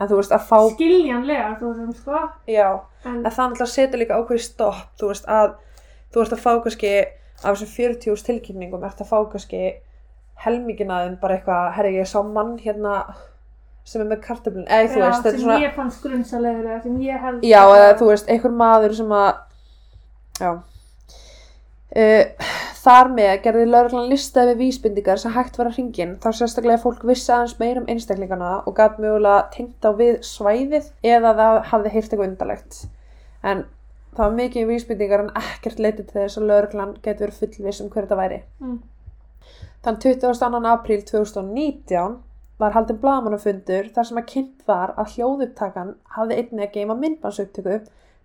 [0.00, 2.22] En þú veist, að fá Skiljanlega, þú veist, sko.
[2.50, 5.54] Já, En, en það náttúrulega setur líka ákveði stopp, þú veist að
[6.14, 6.92] þú ert að fá kannski
[7.42, 9.62] af þessum 40 tilkynningum, ert að fá kannski
[10.44, 12.98] helmingin að þeim bara eitthvað, herri ég sá mann hérna
[13.84, 16.82] sem er með kartöflun, eða þú veist, þetta er sem svona, ég fannst grunnsalegur eða
[16.84, 19.32] sem ég held já, eða þú veist, einhver maður sem að,
[20.40, 20.52] já,
[22.00, 22.48] uh,
[22.84, 27.04] þar með gerði lauruglan lista yfir vísbendingar sem hægt var að hringin, þá sérstaklega fólk
[27.08, 31.94] vissi aðeins meir um einstaklingana og gæti mögulega tengt á við svæðið eða það hafði
[31.98, 32.82] heyrt eitthvað undarlegt,
[33.44, 33.66] en
[34.14, 37.90] það var mikið vísbyndingar en ekkert leitið til þess að lögreglan getur verið fullviss um
[37.90, 38.42] hver þetta væri.
[38.62, 38.78] Mm.
[39.84, 40.60] Þann 22.
[40.70, 42.14] apríl 2019
[42.58, 47.80] var haldin bladamannafundur þar sem að kynnt var að hljóðupptakan hafði einnig að geima myndbansuptöku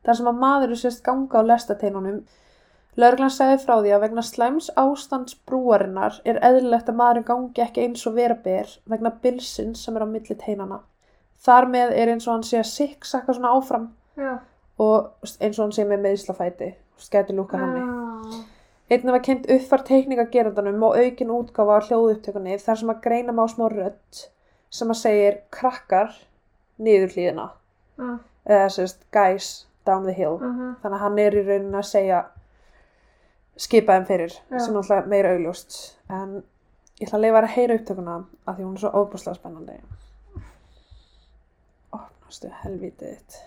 [0.05, 2.21] þar sem að maður sérst ganga á lestateinunum.
[2.99, 7.85] Lörglann segði frá því að vegna slæms ástands brúarinnar er eðlilegt að maðurinn gangi ekki
[7.85, 10.81] eins og vera ber vegna bilsins sem er á milli teinana.
[11.39, 14.39] Þar með er eins og hann sé að siksaka svona áfram Já.
[14.79, 17.79] Og eins og hann sé með meðslafæti, skæti lúka henni.
[17.83, 18.43] Já.
[18.89, 23.31] Einnig var kynnt uppfart teikninga gerandanum og aukin útgáfa á hljóðupptökunni þar sem að greina
[23.37, 24.23] má smá rödd
[24.73, 26.15] sem að segir krakkar
[26.79, 27.49] niður hlýðina
[27.99, 28.09] Já.
[28.49, 30.75] eða sérst guys down the hill Mhm.
[30.81, 32.23] þannig að hann er í rauninni að segja
[33.57, 34.59] skipa þeim fyrir Já.
[34.59, 36.43] sem er alltaf meira augljóst en
[36.99, 39.81] ég ætla að leifa þér að heyra upptökuna af því hún er svo óbúslega spennandi
[41.93, 43.37] opnastu helvítið þitt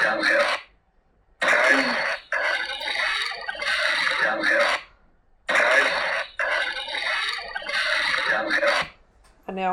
[0.00, 0.46] Downhill.
[1.40, 1.84] Guys.
[4.22, 4.66] Downhill.
[5.48, 5.90] Guys.
[8.30, 8.70] Downhill.
[9.48, 9.70] en já,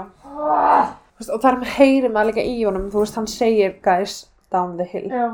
[1.18, 4.18] veist, og þar heyri maður líka í honum þú veist, hann segir guys
[4.54, 5.28] down the hill Já.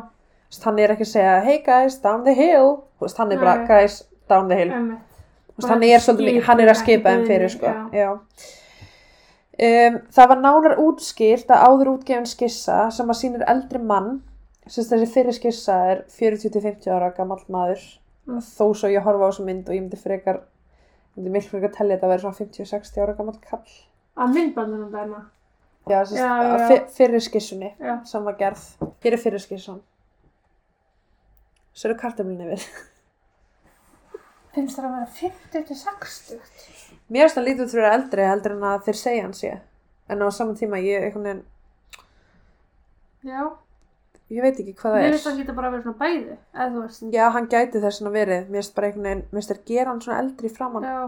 [0.49, 3.55] Veist, hann er ekki að segja hey guys down the hill veist, hann er bara
[3.63, 3.67] Nei.
[3.71, 7.73] guys down the hill veist, hann er svolítið hann er að skipa þeim fyrir sko.
[7.93, 8.11] Já.
[9.53, 14.15] Um, það var nánar útskýrt að áður útgefin skissa sem að sýnir eldri mann
[14.65, 17.83] sem þessi fyrir skissa er 40-50 ára gamall maður
[18.23, 18.37] Mm.
[18.39, 20.37] þó svo ég horfa á þessu mynd og ég myndi frekar
[21.17, 23.73] myndi miklu frekar tellja þetta að vera svona 50-60 ára gamall kall
[24.17, 25.21] Að myndbandunum dæma.
[25.89, 26.67] já, sérst, Já, já, já.
[26.67, 27.95] fyr, fyrir skissunni Já.
[28.05, 28.61] sem var gerð
[29.03, 29.81] fyrir fyrir skissun
[31.73, 32.67] svo eru kartöflunni við
[34.53, 36.41] Finnst það að vera 50 til 60?
[37.09, 39.49] Mér finnst það lítið út fyrir að eldri heldur en að þeir segja hann sé.
[40.13, 41.39] En á saman tíma ég, einhvern veginn,
[43.25, 43.39] Já.
[44.29, 45.15] ég veit ekki hvað það Mér er.
[45.15, 46.37] finnst það geta bara að vera svona bæði.
[47.17, 48.45] Já, hann gæti þess að verið.
[48.53, 50.85] Mér finnst bara einhvern veginn, mér finnst þeir gera hann svona eldri framann.
[50.85, 51.01] Já.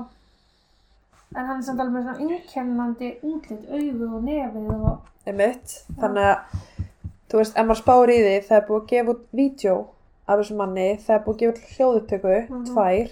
[1.35, 5.09] En hann er samt alveg svona einkennandi útlit, augu og nefið og...
[5.27, 5.73] Einmitt.
[5.99, 6.63] Þannig að,
[7.31, 9.75] þú veist, ef maður spáir í því, það er búið að gefa út vídeo
[10.25, 12.65] af þessum manni, það er búið að gefa út hljóðupptöku, Mhm.
[12.71, 13.09] tvær,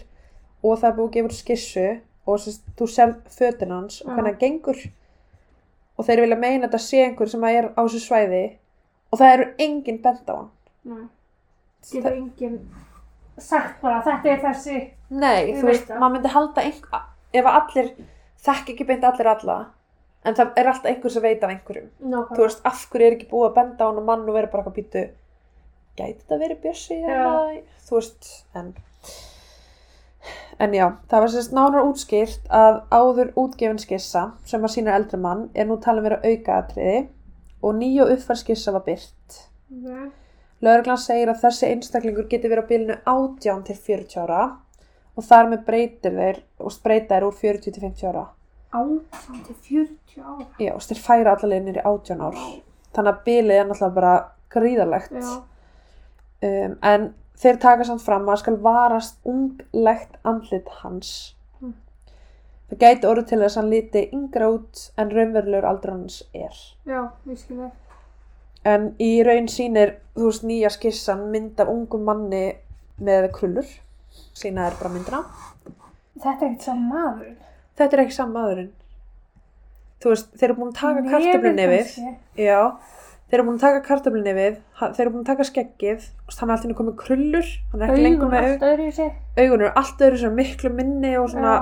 [0.64, 1.88] og það er búið að gefa út skissu,
[2.26, 4.14] og sérst, þú sér fötin hans og Já.
[4.16, 4.80] hvernig hann gengur.
[5.98, 8.44] Og þeir vilja meina að þetta sé einhver sem er á þessu svæði,
[9.12, 10.50] og það eru engin bent á hann.
[10.86, 11.04] Nei.
[11.92, 12.60] Getur enginn
[13.38, 14.80] sagt bara þetta er þessi.
[15.10, 17.92] Nei, þú veist, maður myndi halda einhver, ef að allir
[18.44, 19.58] þekk ekki beint allir alla,
[20.24, 21.92] en það er alltaf einhver sem veit af einhverjum.
[22.00, 22.38] Nákvæmlega.
[22.38, 24.52] Þú veist, af hverju er ekki búið að benda á hann og mann og vera
[24.52, 25.04] bara eitthvað býtu,
[26.00, 27.36] gæti þetta verið bjössi eða,
[27.88, 28.74] þú veist, en,
[30.66, 35.22] en já, það var sérst nánar útskýrt að áður útgefin skissa sem að sína eldri
[35.22, 37.08] mann er nú talin vera aukaatriði
[37.64, 39.40] og nýju uppfær skissa var byrt.
[39.74, 40.12] Okay.
[40.64, 44.44] Lögreglan segir að þessi einstaklingur geti verið á bilinu 18 til 40 ára
[45.14, 48.24] og þar með breytir þeir og breyta þeir úr 40 til 50 ára.
[48.74, 50.48] 18 til 40 ára.
[50.60, 52.40] Já, og þeir færa allavega í 18 ár.
[52.94, 54.14] Þannig að bilið er náttúrulega bara
[54.54, 55.14] gríðarlegt.
[55.18, 55.36] Já.
[56.44, 61.14] Um, en þeir taka samt fram að skal varast unglegt andlit hans.
[61.62, 61.78] Mm.
[62.72, 66.60] Það gæti orðið til þess að hann líti yngra út en raunverulegur aldur hans er.
[66.90, 67.72] Já, það.
[68.64, 72.46] En í raun sýnir, þú veist, nýja skissan mynd af ungum manni
[73.04, 73.68] með krullur.
[74.34, 75.24] Sýna er bara myndina.
[76.24, 77.38] Þetta er ekkert saman maðurinn.
[77.78, 78.72] Þetta er ekki saman maðurinn.
[80.04, 81.84] Þú veist, þeir eru búin að taka kartöflunefið.
[81.84, 82.14] kannski.
[82.44, 82.60] Já,
[83.30, 84.58] þeir eru búin að taka kartöflunefið.
[84.82, 86.02] Þeir eru búin að taka skeggið.
[86.10, 87.48] þú veist, Hann er alltaf inn komið krullur.
[87.74, 89.12] Er Augun með allt öðru í sig.
[89.38, 89.62] au- augun.
[89.62, 91.54] eru allt öðru svona miklu minni og svona,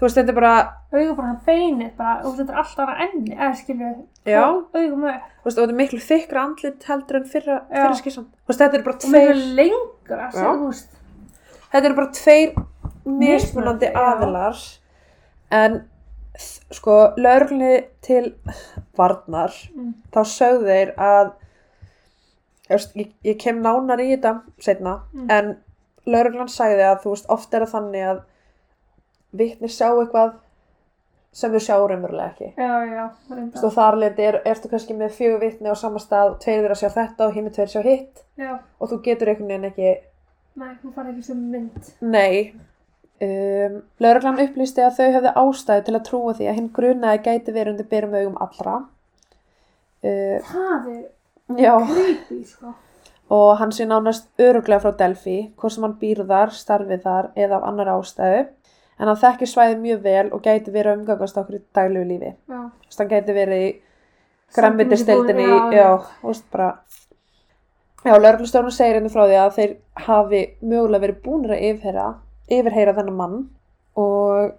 [0.00, 0.52] þú veist, þetta er bara,
[0.94, 3.90] Augun bara hann beinið, bara, og þetta er allt ára enni, eða skilju.
[4.74, 5.26] Augum upp.
[5.40, 8.24] þú veist, og þetta er miklu þykra andlit heldur en fyrra, fyrra skissan.
[8.32, 10.30] Þú veist, þetta er bara Og miklu tveir, lengra,
[11.72, 12.54] þetta er bara tveir
[13.04, 14.64] mismunandi aðilar.
[15.50, 15.78] En,
[16.70, 18.34] sko, lögregli til
[18.96, 19.94] varnar, Mm.
[20.12, 21.32] þá sögðu þeir að
[22.70, 25.30] ég, ég kem nánar í þetta setna, Mm.
[25.30, 25.56] en
[26.06, 28.20] lauruglan sagði að þú veist, oft er það þannig að
[29.36, 30.32] vitni sjá eitthvað
[31.32, 32.48] sem þau sjá raunverulega ekki.
[32.58, 33.60] Já, já, Þú reynda.
[33.68, 36.88] og þar leiti er, ertu kannski með fjögur vitni á sama stað, tveir þeirra sjá
[36.96, 38.24] þetta og hinn tveir sjá hitt.
[38.40, 39.92] Já, og þú getur einhvern veginn ekki
[40.60, 41.92] nei, hún fara ekki sem mynd.
[42.00, 42.54] nei.
[43.20, 47.52] Um, lauruglan upplýsti að þau hefði ástæðu til að trúa því að hinn grunaði gæti
[47.52, 48.76] verið undir byrjum augum allra.
[50.00, 51.02] Uh, Það er
[51.60, 51.74] já.
[51.90, 52.72] creepy, sko.
[53.30, 57.58] og hann sé nánast öruglega frá Delphi, hvort sem hann býr þar, starfið þar eða
[57.60, 58.40] af annar ástæðu
[59.00, 62.32] en hann þekkir svæðið mjög vel og gæti verið að umgangast okkur í daglegu lífi.
[62.50, 63.70] Já, Þess, hann gæti verið í
[64.56, 65.88] græmmitistildinni Já,
[66.20, 66.68] þú veist bara
[68.04, 69.74] já, lögreglustjórnum segir henni frá því að þeir
[70.06, 72.06] hafi mögulega verið búnir að yfirheyra
[72.50, 73.40] yfirheyra þennan mann
[74.00, 74.54] og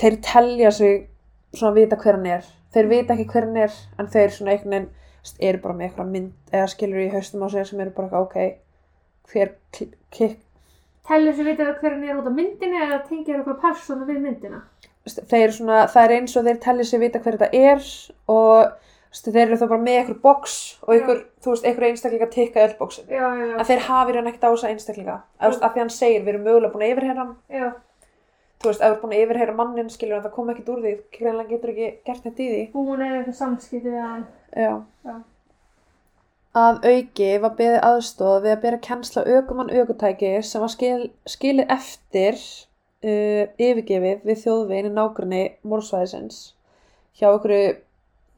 [0.00, 1.08] þeir telja sig
[1.54, 2.48] svona vita hver hann er.
[2.74, 5.76] Þeir vita ekki hver hann er en þeir svona einhvern veginn þú veist, eru bara
[5.78, 8.36] með eitthvað mynd eða skilur í haustum á sér sem eru bara ok
[9.32, 10.36] hver kikk
[11.08, 14.60] Tellir sér vita hver hann er út af myndinni eða tengir eitthvað persónu við myndina.
[15.56, 17.80] svona, það er eins og þeir telli sig vita hver þetta er
[18.28, 18.74] og
[19.08, 21.22] veist, þeir eru þá bara með einhver box og einhver,
[21.64, 23.08] einhver einstaklinga tikka öll boxin.
[23.08, 23.56] Já, já, já.
[23.56, 25.16] að þeir hafi hann ekkert á þessa einstaklinga.
[25.40, 27.32] Að, að því hann segir, við erum mögulega búin að yfirheyra hann.
[27.48, 27.68] Já,
[28.58, 30.84] þú veist, ef við erum búin að yfirheyra mannin skilur hann, það kom ekkert úr
[30.84, 32.62] því, greinlega getur ekki gert þetta í því.
[32.76, 34.24] Hún er eitthvað samskipti við hann.
[34.52, 34.72] Já.
[35.08, 35.16] Já.
[36.56, 41.74] Að auki var beðið aðstóð við að bera kennsla aukumann aukutæki sem var skil, skilið
[41.74, 46.38] eftir uh, yfirgefið við þjóðveginn í nágrinni mórsvæðisins
[47.18, 47.76] hjá einhverju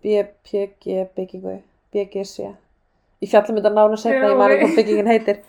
[0.02, 1.60] BPG byggingu,
[1.94, 2.50] BGC.
[3.20, 5.40] Ég fjallum þetta nána segna, ég man ekki hvað byggingin heitir.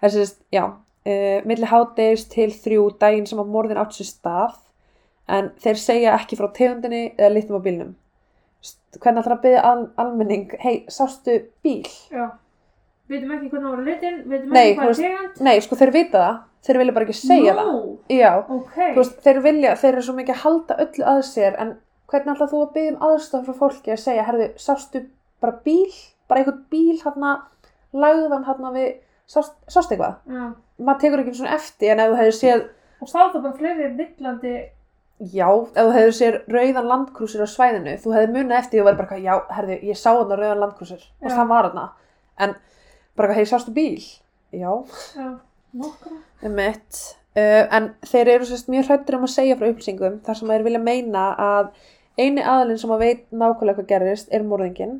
[0.00, 4.58] Þessi, já, uh, milli hádegis til þrjú daginn sem að morðin átt sér stað
[5.30, 7.94] en þeir segja ekki frá tegundinni eða litum á bílnum
[9.00, 11.88] hvernig ætlar að byggja al almenning hei, sástu bíl?
[12.12, 12.30] Já.
[13.10, 15.42] Veitum ekki hvernig hann var litinn, veitum ekki hvað er tegund.
[15.46, 18.74] Nei, sko þeir vita það þeir vilja bara ekki segja það Nú, Já, ok.
[18.78, 21.70] þú veist, þeir vilja, þeir eru svo mikið að halda öllu að sér en
[22.10, 25.02] hvernig ætlar þú að byggja um aðstof frá fólki að segja, herðu, sástu
[25.40, 25.94] bara bíl,
[26.28, 27.30] bara einhvern bíl hérna,
[27.96, 28.90] lagðan hérna við
[29.30, 30.20] sást, sástu eitthvað?
[30.80, 32.68] Maður tekur ekki svona eftir en ef þú hefur séð
[33.00, 34.54] Og það bara fleiri villandi,
[35.20, 38.86] Já, ef þú hefur sér rauðan landkrúsir á svæðinu, þú hefði munið eftir því og
[38.88, 41.90] verið bara já, herðu, ég sá hann rauðan landkrúsir og það var hann
[42.40, 42.54] en
[43.20, 44.00] bara hei, sástu bíl?
[44.50, 44.70] Já,
[45.16, 45.28] já,
[45.76, 46.16] nokkra.
[46.42, 47.00] um mitt
[47.36, 50.20] uh, en þeir eru sérst mjög hrættir um að segja frá upplýsingum.
[50.26, 51.68] Þar sem þeir vilja meina að
[52.18, 54.98] eini aðalinn sem að veit nákvæmlega hvað gerist er morðingin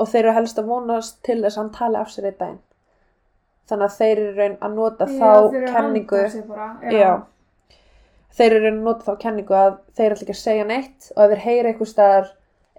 [0.00, 2.62] og þeir eru helst að vonast til þess að hann tali af sér einn daginn.
[3.70, 7.10] Þannig að þeir eru raun að nota Já, þá að bara, Já.
[8.32, 11.32] Þeir eru að nota þá kenningu að þeir ætla ekki að segja neitt og ef
[11.32, 12.30] þeir heyra einhver staðar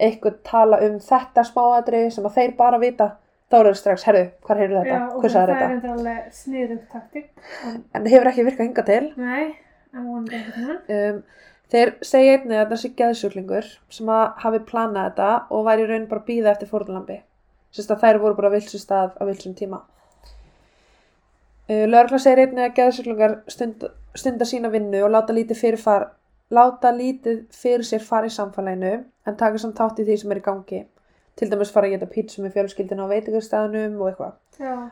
[0.02, 3.10] eitthvað tala um þetta smáadri sem að þeir bara vita,
[3.52, 4.98] þá eru þeir strax, herðu, hvað heyrðu þetta?
[4.98, 5.92] Já, og það er þetta?
[5.94, 7.30] alveg sniðugt taktik.
[7.70, 9.04] En, það hefur ekki virkað hinga til.
[9.20, 9.44] nei,
[9.94, 11.20] en vonandi einhvern veginn.
[11.20, 15.88] Um, þeir segja einnig að þetta sé geðsjúklingur sem að hafi planað þetta og væri
[15.90, 17.20] raun bara býða eftir fórnulambi.
[17.74, 19.84] Sérst að þær voru bara vilsum stað á vilsum tíma.
[21.70, 23.86] Uh, Lörgla segir einnig að geðsjúklingar stund,
[24.20, 26.10] stunda sína vinnu og láta lítið fyrir, far,
[26.52, 30.42] láta lítið fyrir sér fara í samfélaginu en taka samt þátt í því sem er
[30.42, 30.82] í gangi.
[31.40, 34.36] Til dæmis fara að geta pítsu með fjölskyldinu á veitingarstaðnum og eitthvað.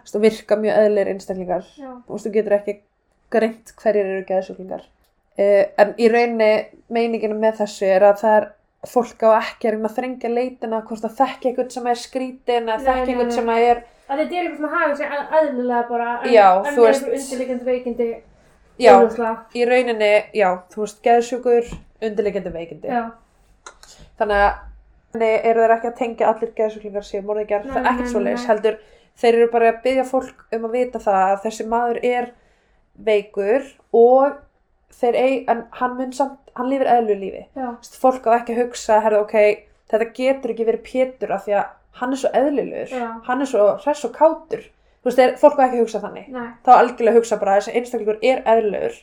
[0.08, 2.78] Þú og virka mjög eðlir einstaklingar já, þú veist, þú getur ekki
[3.32, 4.88] greint hverjir eru geðsjúklingar.
[5.38, 6.50] Uh, en í rauninni
[6.92, 8.50] meininginu með þessu er að það er
[8.88, 12.70] fólk á ekki að reyna að þrengja leitina hvort það þekki einhvern sem er skrítin
[12.74, 13.36] eða einhvern nei.
[13.36, 16.74] sem að er að þetta er eitthvað sem hafa sér að- eðlilega bara Já, en
[16.76, 18.08] þú með veist- einhver undirliggjandi veikindi
[18.80, 19.36] já, augljóslega.
[19.56, 21.70] í rauninni, já, þú veist, geðsjúkur
[22.02, 22.88] undirliggjandi veikindi.
[22.88, 23.12] já,
[24.20, 27.92] Þannig að eru þeir ekki að tengja allir geðsjúklingar sér morðingjar, Nei, það er nei,
[27.94, 28.36] ekkert svo nei.
[28.48, 28.78] heldur
[29.22, 32.32] þeir eru bara að byggja fólk um að vita það að þessi maður er
[32.98, 33.64] veikur
[33.94, 34.38] og
[35.02, 37.44] þeir eig, en hann mun samt, hann lifir eðlu lífi.
[37.56, 39.38] veist, fólk á ekki að hugsa, herðu, ok,
[39.92, 41.70] þetta getur ekki verið Pétur af því að
[42.02, 44.68] hann er svo eðlilegur, hann er svo hress og kátur.
[45.02, 46.28] Þú veist, þeir, fólk á ekki að hugsa þannig.
[46.30, 49.00] nei, Þá algjörlega hugsa bara að þessi einstaklingur er eðlilegur,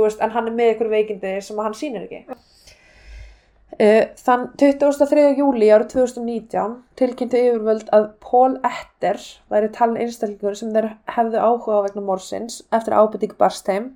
[0.00, 2.40] veist, en hann er með ykkur veikindi sem hann sýnir ekki.
[3.80, 5.22] Uh, þann 23.
[5.38, 11.78] júli árið 2019 tilkynntu yfirvöld að Paul Etter væri talin einstaklingur sem þeir hefðu áhuga
[11.80, 13.94] á vegna morsins eftir ábyrting barst heim.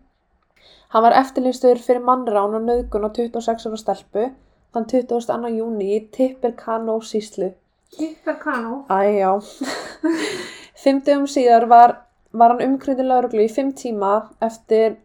[0.94, 4.24] Hann var eftirlýstur fyrir mannrán og nöðgun á 26 ára stelpu
[4.74, 5.50] þann 22.
[5.56, 7.52] júni í Tipperkano síslu.
[7.94, 9.32] Kipper Kano Æjá.
[10.84, 11.92] fimm dögum síðar var,
[12.32, 14.96] var hann umkryndin lauruglu í fimm tíma eftir,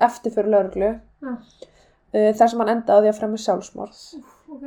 [0.00, 1.34] eftir fyrir lauruglu Já.
[1.34, 4.00] uh, þar sem hann endaði að fremja sjálfsmorð.
[4.54, 4.64] ok,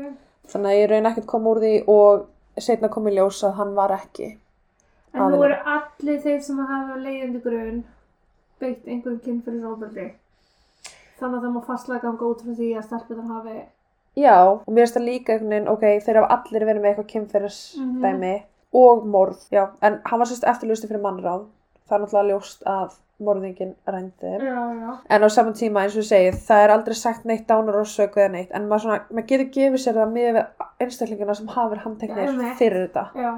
[0.53, 3.73] Þannig að ég raun ekkert kom úr því og setna kom í ljós að hann
[3.77, 4.29] var ekki.
[5.13, 7.83] en nú eru allir þeir sem hafa leiðandi grun
[8.61, 10.07] beitt einhverjum kynfyrirsofbeldi
[11.19, 13.57] þannig að það má fastlega ganga út frá því að stelpunar hafi
[14.13, 17.07] Já, og mér finnst það líka einhvern veginn, ok, þeir hafa allir verið með eitthvað
[17.13, 18.33] kynferðisdæmi
[18.77, 21.47] og morð, já, en hann var sérst eftirlusti fyrir mannráð.
[21.89, 24.35] Það er náttúrulega ljóst að morðingin rændi.
[24.37, 27.47] Já, já, En á saman tíma, eins og ég segi, það er aldrei sagt neitt
[27.49, 30.39] dánar og söku eða neitt, en maður, svona, maður getur gefið sér það með
[30.81, 33.05] einstaklingina sem hafa verið handteknir fyrir þetta.
[33.17, 33.33] já.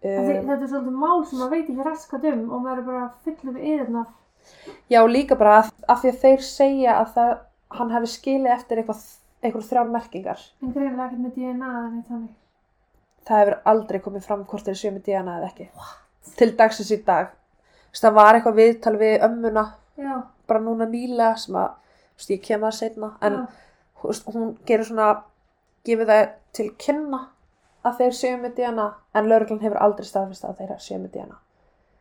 [0.00, 3.08] Um, þetta er svolítið mál sem maður veit ekki raskat um og maður er bara
[3.24, 4.06] fullur við yðurnar
[4.90, 7.32] já, líka bara að, af því að þeir segja að það,
[7.78, 9.06] hann hefði skilið eftir eitthvað,
[9.44, 10.44] eitthvað þrjár merkingar.
[10.62, 12.36] en greinilega ekkert með DNA eða neitt þannig
[13.30, 15.66] það hefur aldrei komið fram hvort þeir séu með DNA eða ekki.
[15.78, 15.96] What?
[16.38, 17.32] Til dagsins í dag.
[17.90, 19.64] Þú veist, það var eitthvað viðtal við ömmuna
[20.00, 20.14] Já,
[20.48, 21.74] bara núna nýlega sem að,
[22.14, 23.38] þú veist, ég kem að setna, en
[24.00, 25.10] þú veist, hún gerir svona,
[25.86, 26.24] gefur það
[26.56, 27.20] til kynna
[27.86, 31.40] að þeir séu með DNA, en lauruglan hefur aldrei staðfist að þeir séu með DNA.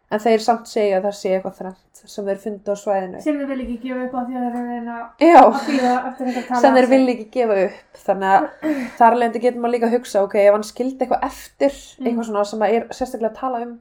[0.10, 3.20] En þeir samt segja að það sé eitthvað þrennt sem þeir fundu á svæðinu.
[3.22, 5.92] sem þið vil ekki gefa upp á því að þeir eru að reyna að býða
[6.10, 8.00] eftir þetta tala sem þeir vilja ekki gefa upp.
[8.08, 8.48] Þannig að
[8.98, 12.08] þar lendi getur maður líka að hugsa, ok, ef hann skildi eitthvað eftir, Mm.
[12.08, 13.76] eitthvað svona sem að er sérstaklega að tala um,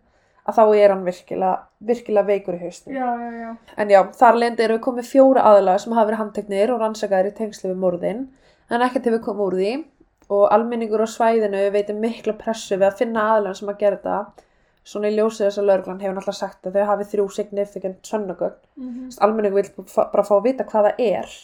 [0.49, 1.55] að þá er hann virkilega,
[1.93, 2.93] virkilega veikur í haustum.
[2.93, 3.57] Já, já, já.
[3.79, 7.31] En já, þar lendi erum við komið fjóra aðalega sem hafa verið handteknir og rannsakaðir
[7.33, 8.27] í tengslu við morðin,
[8.71, 9.73] en ekkert hefur komið úr því
[10.29, 14.45] og almenningur á svæðinu veitir mikla pressu við að finna aðalega sem að gera þetta.
[14.89, 18.59] Svona í ljósið þess að lauruglan hefur náttúrulega sagt að þau hafi þrjú significant sönnugögn.
[18.81, 21.35] Mm Almenningur vil fa- bara fá að vita hvað það er.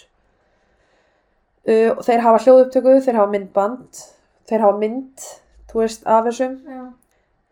[1.64, 4.00] Uh, þeir hafa hljóðupptöku, þeir hafa myndband,
[4.48, 5.26] þeir hafa mynd,
[5.70, 6.82] þú veist, af þessum Já,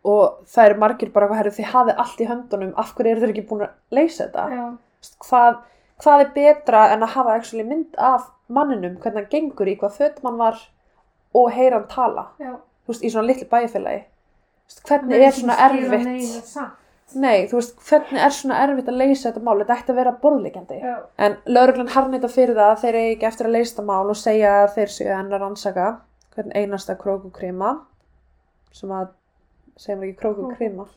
[0.03, 3.33] og það eru margir bara herru, þið hafið allt í höndunum, af hverju eru þeir
[3.33, 4.45] ekki búin að leysa þetta?
[5.25, 5.57] hvað,
[6.03, 9.97] hvað er betra en að hafa actually mynd af manninum, hvernig hann gengur í hvað
[9.97, 10.59] fötum hann var
[11.33, 12.53] og heyra hann tala, já.
[12.83, 14.03] þú veist, í svona litlu bæjarfélagi.
[14.87, 16.05] Hvernig Það er svona ekki erfitt,
[17.13, 20.13] nei, þú veist, hvernig er svona erfitt að leysa þetta mál, þetta ætti að vera
[20.23, 20.79] borðleikjandi.
[20.81, 20.95] Já,
[21.27, 24.17] En lauruglan harnita fyrir það að þeir eigi ekki eftir að leysa þetta mál og
[24.19, 25.89] segja að þeir séu enn að rannsaka
[26.33, 27.73] hvern einasta krók og krima,
[28.73, 29.11] sem að,
[29.77, 30.87] segjum við ekki krók og krima,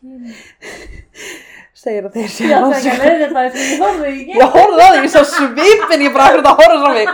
[1.77, 2.97] segir að þeir séu að ætla ekki rannsaka.
[2.97, 4.39] að leiða þetta því ég horfði ekki.
[4.41, 7.09] Ég horfði á því, ég sá svipin, ég bara hvernig að horfa á mig.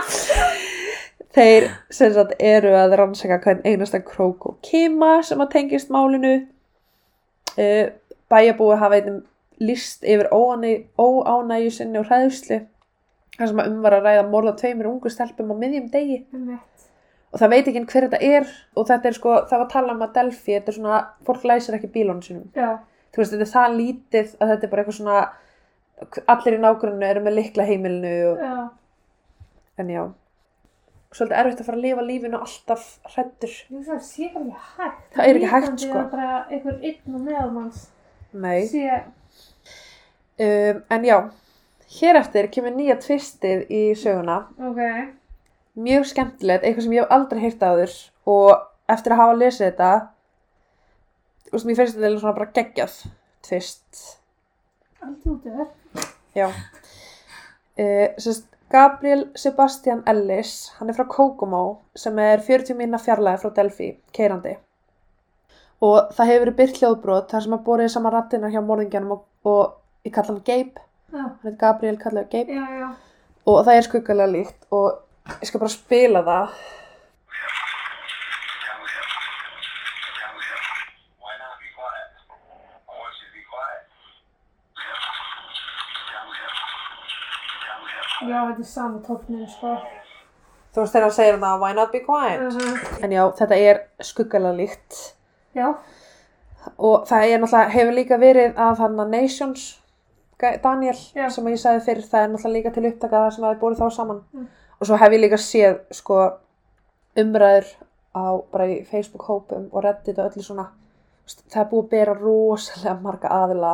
[1.33, 6.35] Þeir sem sagt eru að rannsaka hvern einasta krók og kima sem að tengist málinu.
[7.53, 7.93] Uh,
[8.31, 9.23] bæjabúi hafa einum
[9.61, 12.63] list yfir óánægju sinni og hræðslu.
[13.37, 16.23] Það sem um var að ræða morða tveimur ungu stelpum á miðjum degi.
[16.33, 16.89] Einmitt.
[17.33, 19.93] Og það veit ekki hver þetta er og þetta er sko, það var að tala
[19.95, 22.75] um að Delphi, þetta er svona, fólk læsir ekki bílónu sínum Já,
[23.09, 25.23] þú veist, þetta er það lítið að þetta er bara eitthvað svona
[26.35, 28.53] allir í nágrunnu eru með likla heimilinu og, já.
[29.81, 30.03] en já
[31.13, 33.17] svolítið erfitt að fara að lifa lífinu alltaf að
[33.87, 34.43] það sé ekki
[34.77, 35.03] hægt.
[35.15, 35.99] Það er ekki hægt, sko.
[35.99, 37.83] að bara einhver einn og meðalmanns
[38.33, 39.03] nei sé,
[40.41, 41.17] um, en já,
[41.99, 44.81] hér eftir kemur nýja tvistið í söguna ok,
[45.77, 47.95] mjög skemmtilegt, eitthvað sem ég hef aldrei heyrt áður
[48.33, 49.91] og eftir að hafa lesið þetta
[51.45, 52.99] þú veist, mér finnst þetta svona bara geggjað
[53.45, 54.03] tvist
[55.03, 55.67] allt út er.
[56.33, 56.47] Já.
[57.73, 61.63] Uh, sérst, Gabriel Sebastian Ellis, hann er frá Kokomo
[61.95, 64.55] sem er 40 minna fjarlæði frá Delphi, keirandi.
[65.83, 69.23] Og það hefur verið byrt hljóðbrot þar sem að borið saman rattinnar hjá morðingjanum og,
[69.45, 72.55] og ég kalla hann Gabe, Já, hann heit Gabriel, kallaði Gabe.
[72.57, 72.89] já, já.
[73.45, 76.55] Og það er skuggalega líkt og ég skal bara spila það.
[88.29, 89.75] Já, þetta er sami tóknin, sko.
[90.73, 92.41] Þú veist þegar hann segir það, why not be quiet?
[92.41, 94.99] Uh En já, þetta er skuggalega líkt.
[95.55, 95.67] Já,
[96.77, 99.79] og það er náttúrulega, hefur líka verið af hann að Nations
[100.63, 101.29] Daniel Já.
[101.31, 103.89] sem ég sagði fyrir, það er náttúrulega líka til upptaka það sem hafi búið þá
[103.95, 104.47] saman Mm.
[104.81, 106.17] og svo hef ég líka séð sko
[107.15, 107.65] umræður
[108.17, 110.65] á bara í Facebook hópum og reddit og öllu svona
[111.53, 113.73] það er búið að bera rosalega marga aðila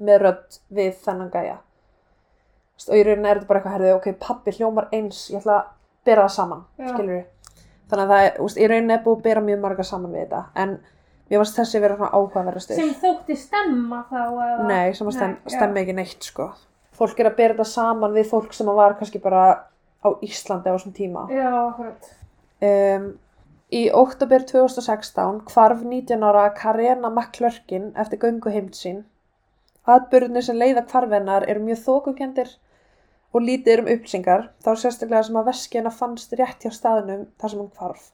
[0.00, 1.56] með rödd við þennan gæja
[2.88, 5.70] og í rauninni er þetta bara eitthvað herðið, ok, pappi hljómar eins ég ætla að
[6.04, 7.22] bera það saman, skilur
[7.90, 10.24] þannig að það þú veist, í rauninni er búið að bera mjög marga saman við
[10.24, 10.76] þetta, en
[11.30, 14.66] mér varst þessi vera svona áhugaverðastur sem þótti stemma þá, eða?
[14.68, 15.54] Nei, sem að stem, Nei, já.
[15.56, 16.48] stemmi ekki neitt sko.
[16.94, 19.44] Fólk er að bera þetta saman við fólk sem var kannski bara
[20.04, 21.24] á Íslandi á þessum tíma.
[21.32, 22.10] Já, akkurat.
[22.64, 23.08] Um,
[23.74, 29.02] í óttobir 2016 hvarf 19 ára Karena McClurkin eftir göngu heimt sín.
[29.84, 32.54] Atbyrðinir sem leiða hvarfennar eru mjög þókukendir
[33.34, 37.60] og lítið um upplýsingar, þá sérstaklega sem að veskina fannst rétt hjá staðnum þar sem
[37.60, 38.04] hún hvarf.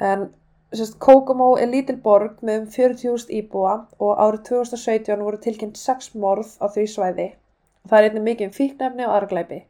[0.00, 0.28] En
[0.72, 6.14] sérst, Kokomo er lítil borg með um 40.000 íbúa og árið 2017 voru tilkynnt 6
[6.22, 7.28] morð á því svæði.
[7.84, 9.60] Og það er einnig mikið um fíknefni og aðra glæpi.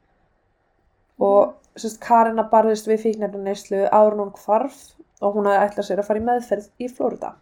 [1.19, 4.81] Og sérst, Karina barðist við fíknefni neyslu áður en hún hvarf
[5.21, 7.35] og hún hafði ætlað sér að fara í meðferð í Flórida.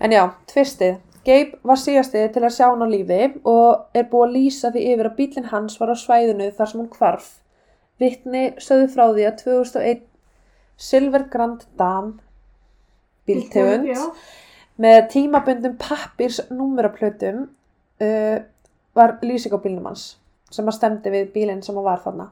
[0.00, 0.98] En já, tvistið.
[1.24, 4.84] Gabe var síðastið til að sjá hann á lífi og er búið að lýsa því
[4.92, 7.30] yfir að bílinn hans var á svæðinu þar sem hún hvarf.
[8.02, 10.02] Vittni sögðu frá því að 2001
[10.76, 12.14] Silver Grand Dam
[13.28, 13.88] bíltegund
[14.84, 18.38] með tímabundum pappirs númeraplötum uh,
[18.94, 20.14] var lýsing á bílnum hans
[20.54, 22.28] sem að stemdi við bílinn sem að var þarna.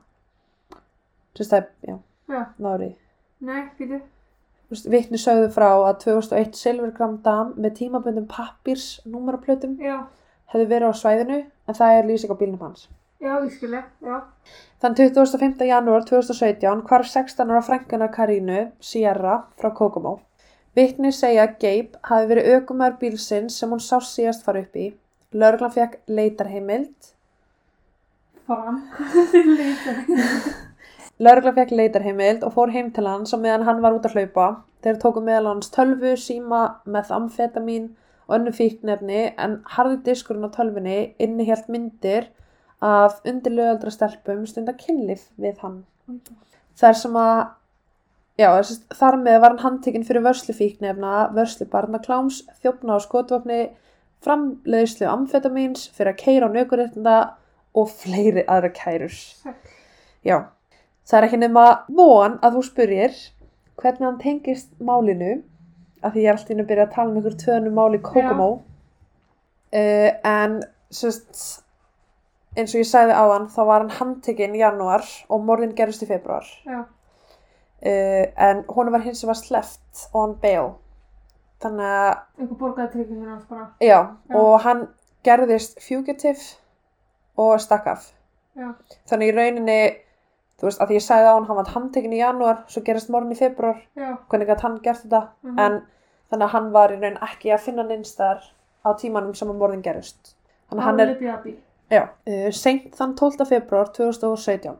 [1.32, 1.94] Sérst það, já,
[2.30, 2.42] já.
[2.62, 2.90] nári.
[3.42, 4.02] Nei, býtu.
[4.92, 9.98] Vitni sögðu frá að 2001 Silvergram Dam með tímabundum pappirs númeraplötum Já,
[10.52, 12.88] hefði verið á svæðinu en það er lýsing á bílnum hans.
[13.22, 14.16] já, ég skilji, já.
[14.82, 15.62] Þann 25.
[15.68, 20.16] janúar 2017 hvarf 16 ára frængunar Karínu, Sierra, frá Kokomo.
[20.74, 24.88] Vitni segja að Gabe hafi verið aukumæður bílsins sem hún sá síðast fara upp í.
[25.32, 27.12] Lörglan fekk leitarheimild.
[28.46, 28.82] Fram.
[29.58, 30.02] Leitar.
[31.22, 34.46] Lörglan fekk leitarheimild og fór heim til hans og meðan hann var út að hlaupa.
[34.82, 37.92] Þeir tóku meðal hans tölvu, síma, methamfetamin
[38.26, 42.26] og önnu fíknefni en harði diskurinn á tölvunni innihjalt myndir
[42.82, 45.84] af undirlögaldra stelpum stundar kynlif við hann.
[46.80, 47.36] þar sem að
[48.40, 48.48] já,
[48.98, 53.60] þar með var hann handtekinn fyrir vörslu fíknefna, vörslu barnakláms, þjófna á skotvopni,
[54.24, 57.16] framleiðslu amfetamíns, fyrir að keira á nökuréttinda
[57.78, 59.14] og fleiri aðra kærur.
[59.14, 59.54] Sæll.
[60.26, 60.36] Já,
[61.08, 63.16] það er ekki nema von að þú spurjir
[63.82, 65.40] hvernig hann tengist málinu,
[66.02, 68.48] að því ég er alltaf inn að byrja að tala um ykkur tvönu máli Kokomo.
[69.72, 70.58] Uh, en
[70.92, 71.62] sérst,
[72.56, 76.04] eins og ég sagði á hann, þá var hann handtekinn í janúar og morðin gerist
[76.04, 76.46] í februar.
[77.82, 80.74] Uh, en hún var hins sem var sleppt on bail.
[81.62, 83.68] Þannig að, einhver borgaði tryggingin hans bara.
[83.80, 83.98] já,
[84.28, 84.36] Já.
[84.36, 84.84] og hann
[85.24, 86.42] gerðist fugitive
[87.38, 88.08] og stakk af.
[88.58, 88.74] Já,
[89.08, 89.80] Þannig í rauninni,
[90.62, 93.10] þú veist, að því ég sagði á hann, hann var handtekinn í janúar, svo gerist
[93.10, 94.16] morgun í februar, já.
[94.30, 95.58] hvernig gæti hann gert þetta, Mhm.
[95.58, 95.82] en
[96.30, 98.40] þannig að hann var í raun ekki að finna neinstar
[98.86, 100.34] á tímanum sem að morðin gerist.
[100.70, 101.56] Þannig að hann er, Bjabi.
[101.90, 103.44] já, uh, seint þann 12.
[103.44, 104.76] februar 2017,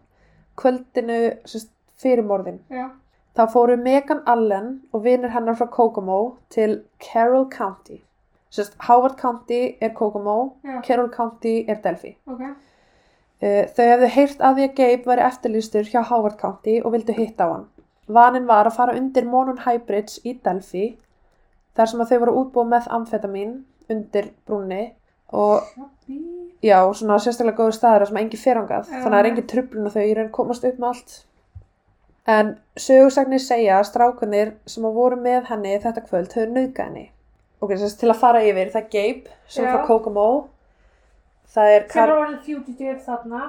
[0.57, 1.68] kvöldinu sérst,
[2.03, 2.91] fyrir morðin, Já,
[3.37, 8.01] þá fóru Megan Allen og vinir hennar frá Kokomo til Carroll County.
[8.51, 12.16] Sérst, Howard County er Kokomo, já, Carroll County er Delphi.
[12.26, 12.41] ok.
[13.43, 17.16] Uh, þau hefðu heyrt að því að Gabe væri eftirlýstur hjá Howard County og vildu
[17.16, 17.68] hitta á hann.
[18.12, 20.93] Vanin var að fara undir Monon High Bridge í Delphi
[21.76, 23.55] þar sem að þau voru útbúið með amfetamin
[23.90, 24.82] undir brúnni
[25.32, 25.64] og
[26.62, 29.01] já, svona sérstaklega góðu staður sem engi ferangað, Já.
[29.01, 31.14] þannig að það er engin trublun og þau í raun komast upp með allt.
[32.32, 37.07] En sögursagnir segja að strákunir sem að voru með henni þetta kvöld höfðu nauðgað henni.
[37.62, 39.72] Ok, þess til að fara yfir, það er Gabe sem Já.
[39.72, 40.28] frá Kokomo,
[41.55, 42.09] það er, Kar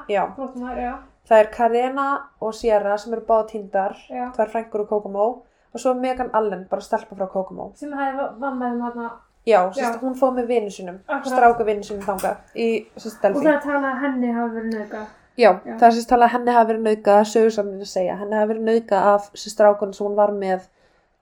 [0.09, 0.93] já, Flottumar, já.
[1.29, 2.07] það er Karena
[2.41, 3.95] og Sierra sem eru báða tíndar,
[4.35, 5.27] tvær frængur úr Kokomo
[5.73, 7.71] og svo Megan Allen, bara stelpa frá Kokomo.
[7.75, 9.11] Sem hefði vammaðið með þarna.
[9.45, 9.71] Já, Já.
[9.75, 13.97] sérst, hún fóð með vinnu sinum, stráka vinnu sinum þangað í sérst Og það að
[14.03, 15.07] henni hafi verið nöðgað.
[15.35, 15.73] Já, Já.
[15.79, 18.67] það er sérst talað að henni hafi verið nauðgað, sögursamnir að segja, henni hafi verið
[18.69, 20.67] nauðgað af sérst strákunum sem hún var með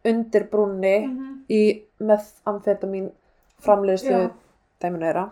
[0.05, 1.32] undir brúnni Mhm.
[1.49, 1.61] í
[1.99, 3.11] methamfetamin
[3.61, 4.32] framleiðslu
[4.82, 5.29] dæminu þeirra.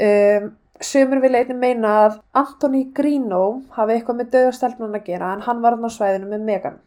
[0.00, 3.42] Um, Sumur vil einnig meina að Anthony Greeno
[3.76, 6.78] hafi eitthvað með döðastelpnun að gera en hann var á svæðinu með Megan.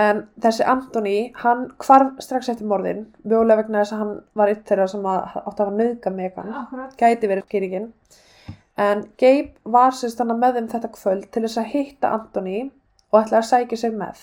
[0.00, 4.62] En þessi Anthony, hann hvarf strax eftir morðin, mjögulega vegna þess að hann var eitt
[4.70, 6.52] þeirra sem að, átti að hafa nauðga Megan
[7.02, 7.88] gæti verið skýringin
[8.80, 12.60] en Gabe var sérst hann með þeim þetta kvöld til þess að hitta Anthony
[13.10, 14.22] og ætlaði að sækja sér með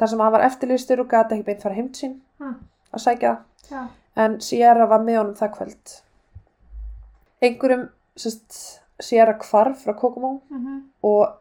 [0.00, 2.54] þar sem hann var eftirlýstur og gati ekki beint fara heim til sín Hm.
[2.94, 3.34] að sækja
[3.68, 3.80] Já.
[4.16, 5.94] en Sierra var með honum það kvöld
[7.42, 7.88] einhverjum
[8.18, 10.80] sérst Sierra hvarf frá Kokomo Mhm.
[11.02, 11.36] og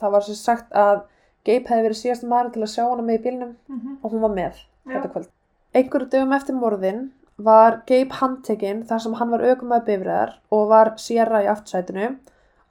[0.00, 1.02] það var sérst sagt að
[1.44, 3.98] Gabe hefði verið síðast maður til að sjá hana með í bílnum Mhm.
[4.02, 4.54] og hún var með
[4.86, 4.92] Já.
[4.94, 5.28] þetta kvöld.
[5.74, 10.94] Einhverju dögum eftir morðin var Gabe handtekinn þar sem hann var aukumæð bifræðar og var
[10.96, 12.16] Sierra í aftsætinu,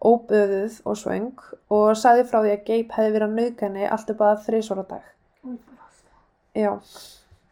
[0.04, 1.32] óböðuð og svöng
[1.70, 4.88] og sagði frá því að Gabe hefði verið að nauðga henni allt upp að þrísvara
[4.88, 5.04] dag.
[5.46, 6.04] Új, blast.
[6.56, 6.80] Já,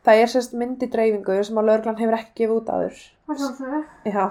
[0.05, 3.01] það er sérst myndi dreifingu sem að lögreglan hefur ekki gefið út áður.
[3.27, 3.81] Hvað sjálfsögðu?
[4.05, 4.25] Já,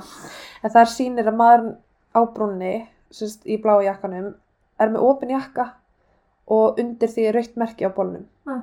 [0.65, 1.77] en það sýnir að maðurinn
[2.15, 2.73] á brúnni,
[3.11, 4.35] sérst í bláa jakkanum,
[4.81, 5.69] er með opin jakka
[6.51, 8.63] og undir því er rautt merki á bólnum Ah.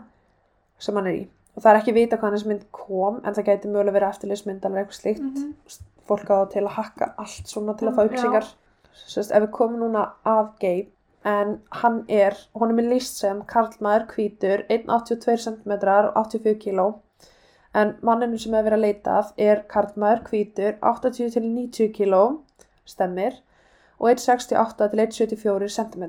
[0.80, 1.28] sem hann er í.
[1.56, 4.66] Og það er ekki vita hvað hans mynd kom, en það gæti mögulega verið eftirlýsmynd
[4.66, 5.22] alveg eitthvað slíkt.
[5.22, 5.54] Mhm.
[6.08, 8.46] Fólk á það til að hakka allt svona til að fá Mm, upplýsingar.
[9.08, 10.88] Sérst, ef við komum núna að Gabe,
[11.28, 16.86] en hann er, honum er líst sem karlmaður hvítur, 1,82 cm og 84 kg.
[17.76, 22.22] En manninu sem hefur verið að leita af er karlmaður hvítur, 80 til 90 kg,
[22.88, 23.42] stemmir,
[24.00, 26.06] og 1,68 til 1,74 cm.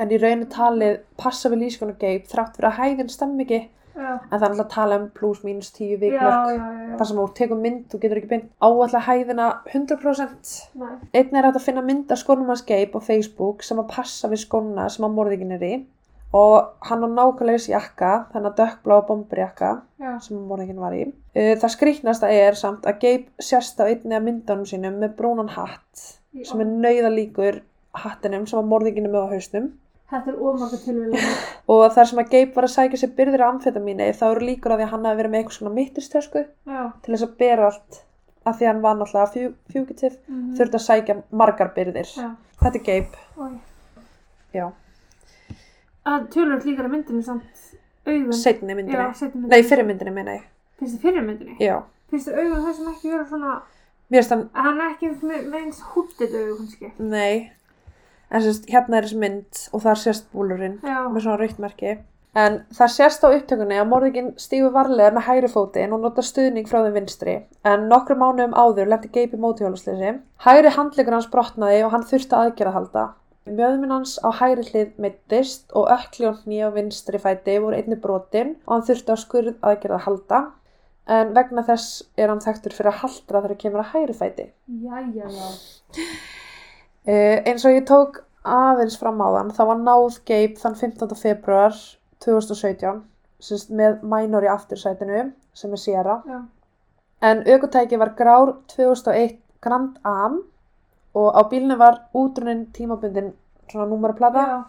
[0.00, 3.60] En í raunu talið passa við Gabe þrátt fyrir að hæðin stemmi ekki,
[4.00, 4.12] Já.
[4.16, 6.50] en það er alltaf að tala um pluss mínus 10 Já, vikmörk.
[6.50, 6.96] já, já, já.
[7.00, 10.52] þar sem þú tekur mynd, þú getur ekki beint áallega hæðina 100%.
[10.80, 10.92] Nei.
[11.20, 14.44] Einn er að finna mynd af skónum hans Gabe á Facebook sem að passa við
[14.46, 15.74] skóna sem að morðingin er í
[16.32, 20.12] og hann á nákvæmlega þessi jakka, þennan dökkbláa bomberjakka Já.
[20.22, 21.08] sem að morðingin var í.
[21.34, 25.50] Uh, Það skrýtnasta er samt að Gabe sérst á einni af myndunum sínum með brúnan
[25.56, 27.60] hatt Í sem er nauðalíkur
[27.98, 29.72] hattinum sem að morðingin er með á hausnum.
[30.10, 31.32] Þetta er ómarga tilvíðlega.
[31.70, 34.74] og þar sem að Gabe var að sækja sér byrðir af amfetamíni þá eru líkur
[34.74, 36.42] á því að hann hafi verið með eitthvað svona mittistösku
[37.04, 38.00] til þess að bera allt
[38.50, 42.28] af því að hann var náttúrulega fjú, fugitive Mm þurfti að sækja margar byrðir Já.
[42.62, 42.84] þetta er
[43.38, 43.52] Oj.
[44.56, 44.66] já,
[46.10, 47.44] Að tölur líka í myndinni samt
[48.08, 48.32] augun.
[48.34, 49.52] setni myndinni Já, setni myndinni.
[49.52, 50.46] nei, fyrir myndinni meina ég
[50.80, 51.56] Finnst þið fyrir myndinni?
[51.60, 51.76] já,
[52.10, 53.54] Finnst þið augun þessum ekki vera svona,
[54.10, 56.92] mér finnst hann, hann er ekki með, eins húttið augun kannski.
[56.98, 57.52] nei
[58.30, 61.02] en sérst, hérna er þessi mynd og þar sést búlurinn Já.
[61.10, 61.98] með svona rautmerki
[62.40, 66.68] en það sést á upptökunni að morðingin stígur varlega með hægri fótinn og notar stuðning
[66.70, 67.32] frá þeim vinstri.
[67.66, 70.12] En nokkru mánuðum áður lendi Gabe í mótihjólusleysi
[70.44, 73.08] hægri handleikur hans brotnaði og hann þurfti aðgerða halda
[73.48, 78.56] mjöðminn hans á hægri hlið meittist og ökli og á vinstri fæti voru einni brotin
[78.66, 80.40] og hann þurfti á skurð aðgerða halda
[81.10, 84.46] en vegna þess er hann þekktur fyrir að haldra þegar kemur að hægri fæti.
[84.84, 85.48] Jæja, já.
[87.10, 91.14] Uh, eins og ég tók aðeins fram á þann, þá var náð Gabe þann 15.
[91.18, 91.74] februar
[92.22, 93.00] 2017
[93.42, 95.24] sérst, með minor í aftursætinu
[95.56, 96.38] sem er Sierra Já.
[97.26, 100.42] en aukutæki var grár 2001 Grand Am
[101.18, 103.32] og á bílnu var útrunin tímabundin
[103.72, 104.60] svona númeraplata Já.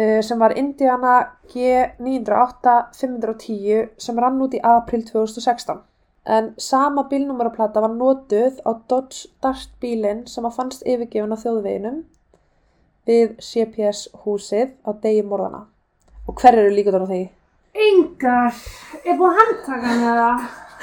[0.00, 1.14] uh, sem var Indiana
[1.52, 5.78] G908 510 sem rann út í april 2016
[6.30, 12.00] en sama bílnúmeraplata var notuð á Dodge Dart bílinn sem að fannst yfirgefin á þjóðveginum
[13.10, 15.64] við CPS húsið á degi morðana
[16.28, 17.22] og hver eru líka á því?
[17.74, 18.56] Engar.
[19.04, 20.30] Er búið að handtaka hann eða?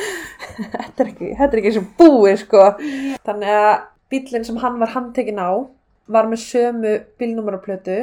[0.74, 2.64] þetta er ekki, þetta er ekki sem búið sko
[3.28, 3.74] þannig að
[4.12, 5.52] bílinn sem hann var handtekinn á
[6.08, 8.00] var með sömu bílnúmeraplötu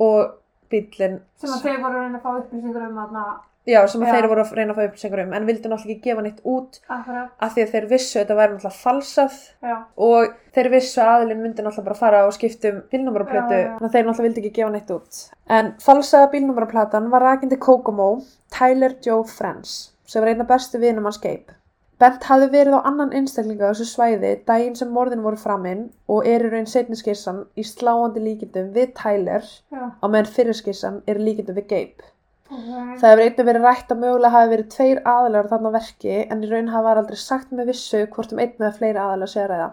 [0.00, 0.36] og
[0.72, 3.24] bílinn Sem að þeir voru að reyna að fá upplýsingur um þarna.
[3.70, 4.14] Já, sem að Já.
[4.16, 6.80] þeir voru að reyna að fá upplýsingar um en vildi náttúrulega ekki gefa neitt út
[6.96, 7.28] Akkurat.
[7.46, 9.38] af því að þeir vissu að þetta væri náttúrulega falsað
[9.70, 9.76] Já.
[10.08, 13.70] og þeir vissu að aðilinn myndi náttúrulega bara fara og skipta um bílnúmeraplötu Já, já.
[13.78, 15.22] þannig að þeir náttúrulega vildi ekki gefa neitt út
[15.60, 18.10] en falsaða bílnúmeraplatan var rakindi Kokomo
[18.58, 21.56] Tyler Joe Friends sem var einn af bestu vinum hans Gabe
[22.00, 26.24] Bent hafði verið á annan einstaklinga á þessu svæði daginn sem morðin voru framinn og
[26.24, 29.82] er í raun setni skissan í sláandi líkindum við Tyler Já.
[30.00, 32.08] á meðan fyrir skissan er líkindum við Gabe.
[32.50, 36.48] Það hefur einnig verið rætt að mögulega hafi verið tveir aðalar þarna verki en í
[36.50, 39.68] raun hafa aldrei sagt með vissu hvort um einn eða fleiri aðalar sé að ræða.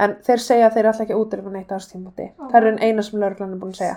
[0.00, 2.28] En þeir segja að þeir ætla ekki að útryfa neitt á þessu tímati.
[2.40, 3.96] Það er einn eina sem lögreglan er búin að segja.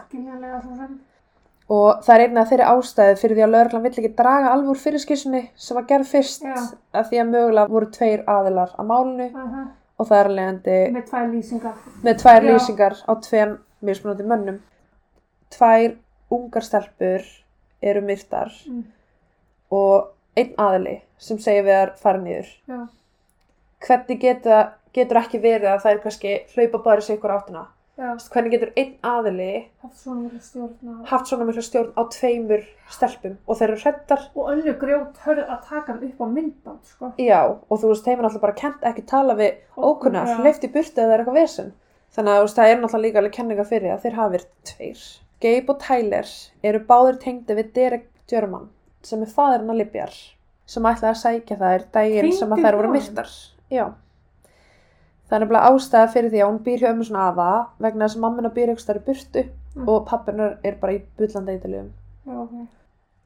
[1.74, 4.74] Og það er einnig að þeirri ástæðu fyrir því að lögreglan vill ekki draga alveg
[4.74, 6.58] úr fyrirskissunni sem var gerð fyrst Já.
[7.00, 9.64] af því að mögulega voru tveir aðilar á málinu Uh
[10.02, 11.74] og það er alvegandi Með tvær lýsingar.
[12.04, 13.52] með tvær lýsingar á tveim
[13.86, 14.56] mismunandi mönnum.
[15.54, 15.94] Tvær
[16.34, 17.28] ungar stelpur
[17.84, 18.84] eru myrtar Mm.
[19.71, 22.49] og einn aðili sem segir við þær fara niður.
[22.67, 22.79] Já.
[23.84, 24.57] Hvernig geta,
[24.95, 27.65] getur ekki verið að það er kannski hlaupa bara sig ykkur áttina?
[27.97, 28.15] Já.
[28.34, 32.01] Hvernig getur einn aðili Haft svona miklu stjórn á.
[32.09, 34.23] tveimur stelpum og þeir eru hrettar?
[34.36, 37.11] Og önnu grjót hörð að taka hann upp á myndband, sko.
[37.21, 40.41] Já, og þú veist, þeim er alltaf bara kent ekki tala við ókunnar, Já.
[40.43, 41.73] leift í burtu eða eitthvað vesen.
[42.15, 45.03] Þannig að það er náttúrulega líka alveg kenninga fyrir að þeir hafi verið tveir.
[45.44, 46.30] Gabe og Tyler
[46.64, 48.70] eru báðir tengdi við Derek German
[49.04, 50.14] sem er faðurinn að Libjar
[50.74, 52.98] sem ætlaði að sækja þær daginn sem að þær voru honum?
[53.02, 53.30] myrtar.
[53.74, 53.86] Já.
[55.28, 57.50] Það er nefnilega ástæða fyrir því að hún býr hjá ömmu svona afa
[57.84, 59.88] vegna þess að mammina býr eitthvað stær í burtu Mm.
[59.89, 61.88] og pappinar er bara í bullandi eitthilugum.
[62.28, 62.68] Já, ok.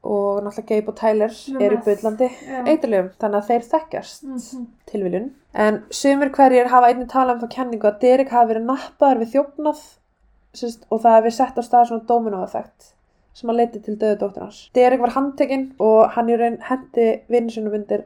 [0.08, 1.88] Og náttúrulega Gabe og Tyler Sem eru í mest.
[2.02, 2.62] bullandi Já.
[2.64, 4.66] eitthilugum þannig að þeir þekkjast Mhm.
[4.86, 5.30] tilviljun.
[5.54, 9.32] En sumir hverjir hafa einnig talað um þá kenningu að Derek hafi verið nappaður við
[9.34, 9.82] þjófnað
[10.54, 12.94] sérst, og það hefði sett á stað svona dominoeffekt
[13.38, 14.70] sem að leiti til döðu dóttur hans.
[14.74, 18.04] Derek var handtekinn og hann í raun hendi vinnu sinum undir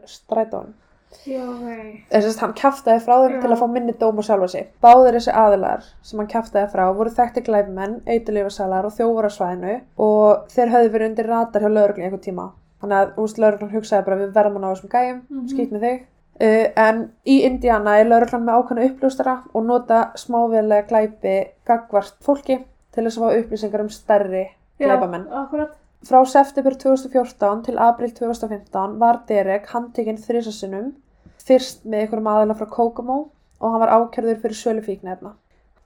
[1.52, 1.78] ok.
[2.10, 3.40] Þess að hann kjaftaði frá þeim Já.
[3.42, 4.68] til að fá minni dóm á sjálfa sig.
[4.82, 9.74] Báðir þessi aðilar sem hann kjaftaði frá voru þekkti glæfumenn, eiturleifasalar og þjófar á svæðinu
[9.98, 12.46] og þeir höfðu verið undir radar hjá lögreglun einhvern tíma.
[12.82, 15.48] Þannig að úst lögreglun hugsaði bara við verðum að ná þessum gæjum, Mhm.
[15.52, 16.00] skýt með þig.
[16.42, 21.34] Uh, en í Indiana er lögreglan með ákvæmna uppljóstara og nota smáveðlega glæpi
[21.68, 22.56] gagvart fólki
[22.92, 24.42] til þess að fá upplýsingar um stærri
[24.82, 25.28] glæpamenn.
[25.30, 25.76] Já, akkurat.
[26.02, 30.90] Frá september 2014 til april 2015 var Derek handtekinn þrísasinnum,
[31.38, 33.18] fyrst með einhverjum aðeila frá Kokomo
[33.62, 35.36] og hann var ákjörður fyrir sölu fíknefna.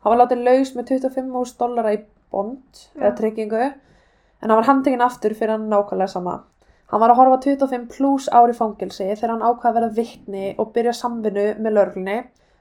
[0.01, 2.01] Hann var látið laus með 25.000 dollara í
[2.33, 3.03] bond Já.
[3.03, 6.39] eða tryggingu en hann var handtekinn aftur fyrir hann nákvæmlega sama.
[6.91, 10.73] Hann var að horfa 25 pluss ári fangilsi þegar hann ákvaði að verða vittni og
[10.75, 12.17] byrja samvinnu með lörglunni.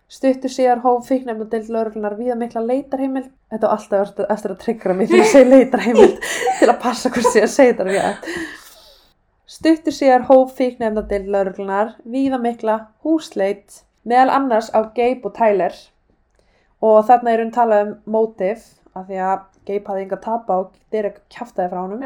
[0.09, 3.31] Stuttur síðar hóf fíknefna deild lörglunar víða mikla leitarheimild.
[3.53, 6.19] Þetta var alltaf eftir- að tryggra mig til að segja leitarheimild
[6.59, 8.29] til að passa hvort sé að segja þetta rétt.
[9.55, 15.73] Stuttur síðar hóf fíknefna deild lörglunar víða mikla húsleit meðal annars á Gabe og Tyler
[16.85, 18.61] og þarna er hún talað um motive
[18.97, 22.03] af því að Gabe hafði enga að tapa og Derek kjaftaði frá honum.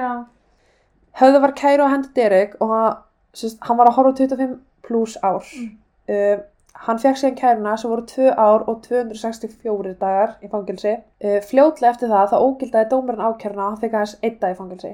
[1.17, 3.01] Höfðu var kæru á hendi Derek og hann,
[3.33, 4.55] sérst, hann var að horfa á 25
[4.85, 5.43] pluss ár.
[5.57, 5.71] Mm.
[6.09, 6.37] Uh,
[6.85, 10.95] hann fekk síðan kæruna sem voru 2 ár og 264 dagar í fangilsi.
[11.23, 14.59] Uh, fljótlega eftir það þá ógildaði dómarinn ákæruna og hann fekk aðeins einn dag í
[14.59, 14.93] fangilsi.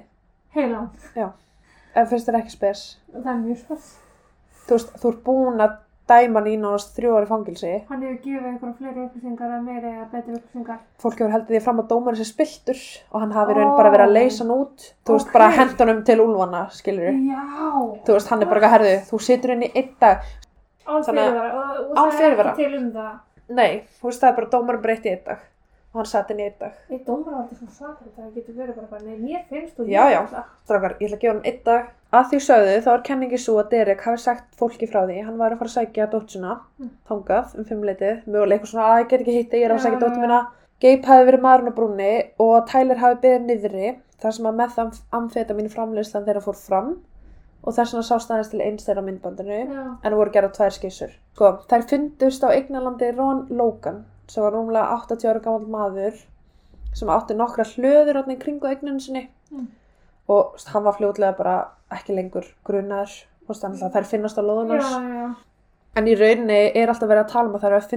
[0.55, 0.89] Heilan.
[1.95, 2.85] En finnst þér ekki spes?
[3.13, 3.91] Það er mjög spes.
[4.65, 5.75] Þú veist, þú ert búin að
[6.07, 7.71] dæma hann í nánast þrjú ári fangilsi.
[7.89, 10.79] Hann hefur gefið einhverja fleiri upplýsingar eða meiri eða betri upplýsingar.
[11.01, 12.81] Fólk hefur heldið því fram að dómarinn sé spiltur
[13.11, 13.77] og hann hafi raun Ó.
[13.77, 14.87] bara verið að leysa hann út.
[15.05, 15.33] Þú veist, Ok.
[15.33, 17.41] bara hent honum til úlfana, skilur Já.
[18.05, 20.21] Þú veist, hann er bara eitthvað herðu, þú situr í einn dag.
[20.85, 22.53] Án að- fyrirvara.
[22.53, 23.19] Er ekki um.
[23.49, 25.39] Nei, þú veist, það er bara dómarinn breytt í einn dag.
[25.93, 26.73] Og hann satt inn í einn dag.
[26.91, 29.87] Eitt dómar á þetta svo svakar það getur verið bara bara, nei, mér finnst og
[29.87, 30.43] Já, ég já.
[30.65, 31.85] Strákar, ég ætla að gefa hann einn dag.
[32.15, 35.15] Að því sögðu, þá er kenningi svo að Derek hafi sagt fólki frá því.
[35.25, 36.89] Hann var að fara að sækja dóttsuna, Mm.
[37.09, 38.21] þangað, um fimmleitið.
[38.27, 40.39] Mögulega eitthvað svona, að ég get ekki hitt þig, ég er að sækja mína.
[40.81, 43.89] Gabe hafi verið maðurinn á brúnni og Tyler hafi beðið niðri
[44.21, 46.89] þar sem að með amfetamin framleyslan þeirra fór fram
[47.63, 49.83] og þess vegna sást aðeins til eins þeirra á myndbandinu Já.
[50.03, 51.11] en það voru gerða tvær skissur.
[51.33, 56.21] Sko, þær fundust á eignalandi Ron Logan sem var rúmlega 80 ára gammal maður
[56.93, 59.67] sem átti nokkra hlöður átni kringu eigninu sinni Mm.
[60.31, 61.55] Og hann var fljótlega bara
[61.93, 63.11] ekki lengur grunnar
[63.47, 65.35] og þær finnast á já.
[65.95, 67.89] en í rauninni er alltaf verið að tala um að þær hafa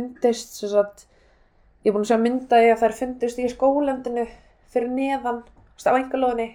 [0.74, 1.07] sagt,
[1.85, 4.26] ég er búin að sjá mynda í að þær fundist í skólendinu
[4.68, 5.43] fyrir neðan
[5.89, 6.51] á engalóðinni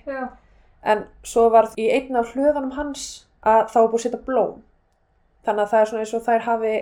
[0.84, 4.58] en svo var í einn af hlöðunum hans að var búið að setja blóm.
[5.44, 6.74] Þannig að það er svona eins og þær hafi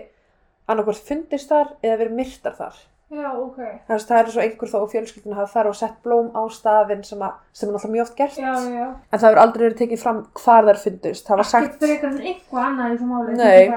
[0.70, 2.82] annarkvort fundist þar eða verið myrtar þar
[3.12, 3.58] Já, ok.
[3.88, 6.42] þannig að það er svo einhver þó og fjölskyldinu hafa þar og sett blóm á
[6.56, 8.86] staðinn sem, að, sem er náttúrulega mjög oft gert Já, já.
[9.12, 12.10] en það hefur aldrei verið tekið fram hvar þær fundust það var Ekkert sagt, frekar
[12.14, 13.36] en eitthvað annað í þessu máli.
[13.36, 13.68] Nei.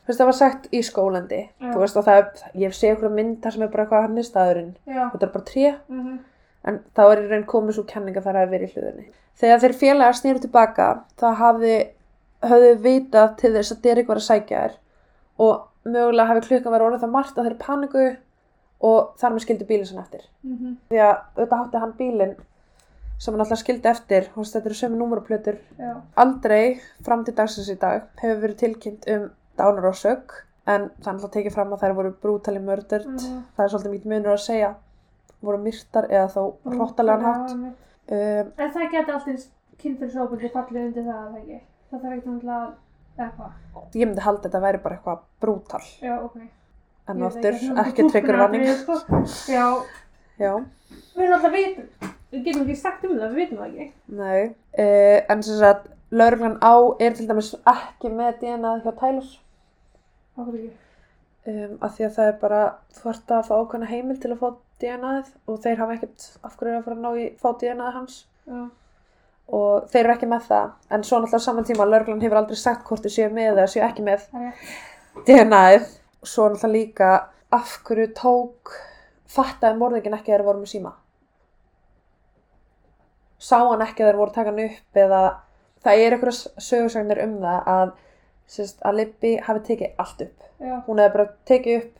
[0.00, 1.70] þú veist, það var sagt í skólandi Já.
[1.70, 2.26] þú veist og það er,
[2.64, 5.04] ég sé einhverja mynd þar sem er bara eitthvað hann er staðurinn Já.
[5.14, 6.18] þetta er bara tré Mhm.
[6.64, 9.06] en þá er í raun komið svo kenning að það hafi verið í hlutinni.
[9.40, 11.76] Þegar þeir félagar snýru tilbaka, þá hafði,
[12.42, 14.74] höfðu vitað til þess að Derek var að sækja þær
[15.40, 18.02] og mögulega hafi klukkan verið orðið það margt að þeir paniku
[18.80, 20.22] og þar með skildi bílinn sinna eftir.
[20.44, 20.76] Mhm.
[20.90, 22.36] Því að auðvitað hátti hann bílinn
[23.20, 25.58] sem hann alltaf skildi eftir, og þetta eru sömu númuraplötur.
[25.78, 25.90] Já.
[26.16, 30.32] Aldrei fram til dagsins í dag hefur verið tilkynnt um dánarósök
[30.66, 33.06] en það er alltaf tekið fram að þær voru brútali mördurt.
[33.06, 33.42] Mhm.
[33.56, 34.74] Það er svolítið mítið munur að segja
[35.42, 37.48] voru myrtar eða hrottalegan hátt.
[37.48, 37.76] Já, einmitt.
[38.10, 39.46] Um, En það geti alltaf
[39.80, 41.60] kynfyrirsóbuldi fallið undir það, eða ekki?
[41.90, 42.74] Það þarf ekki náttúrulega
[43.18, 43.52] eitthvað.
[43.94, 46.36] ég myndi halda að þetta væri bara eitthvað brútal Já, ok.
[47.10, 49.20] En aftur ekki, vanning túlkunaratriði, sko.
[49.52, 49.66] Já,
[50.40, 50.52] já,
[51.18, 52.10] við alltaf vitum.
[52.30, 53.86] Við getum ekki sagt um það, við vitum það ekki.
[54.20, 59.30] nei uh, en sem sagt, lauruglan á er til dæmis ekki með DNA hjá Tyler
[60.38, 60.70] Okkur ekki.
[61.50, 62.60] um, af því að það er bara
[62.98, 64.48] þú ert að fá ákvæmna heimil til að fá
[64.80, 67.96] DNA-ið og þeir hafa ekkert af hverju er að fara að ná í fá DNA-ið
[67.98, 68.14] hans
[68.46, 68.62] Já.
[69.58, 72.86] og þeir eru ekki með það en svo náttúrulega saman tíma lauruglan hefur aldrei sagt
[72.88, 74.24] hvort þau séu með eða séu ekki með.
[75.26, 75.90] DNA-ið
[76.22, 77.10] svo náttúrulega líka
[77.52, 78.74] af hverju tók
[79.30, 80.92] fattaði morðingin ekki að þeir voru með síma?
[83.40, 85.20] Sá hann ekki að þeir voru að taka hann upp eða
[85.84, 87.92] það er einhverja sögursagnir um það að,
[88.52, 90.36] sérst, að Libby hafi tekið allt upp.
[90.60, 90.74] Já.
[90.84, 91.94] hún hefði bara tekið upp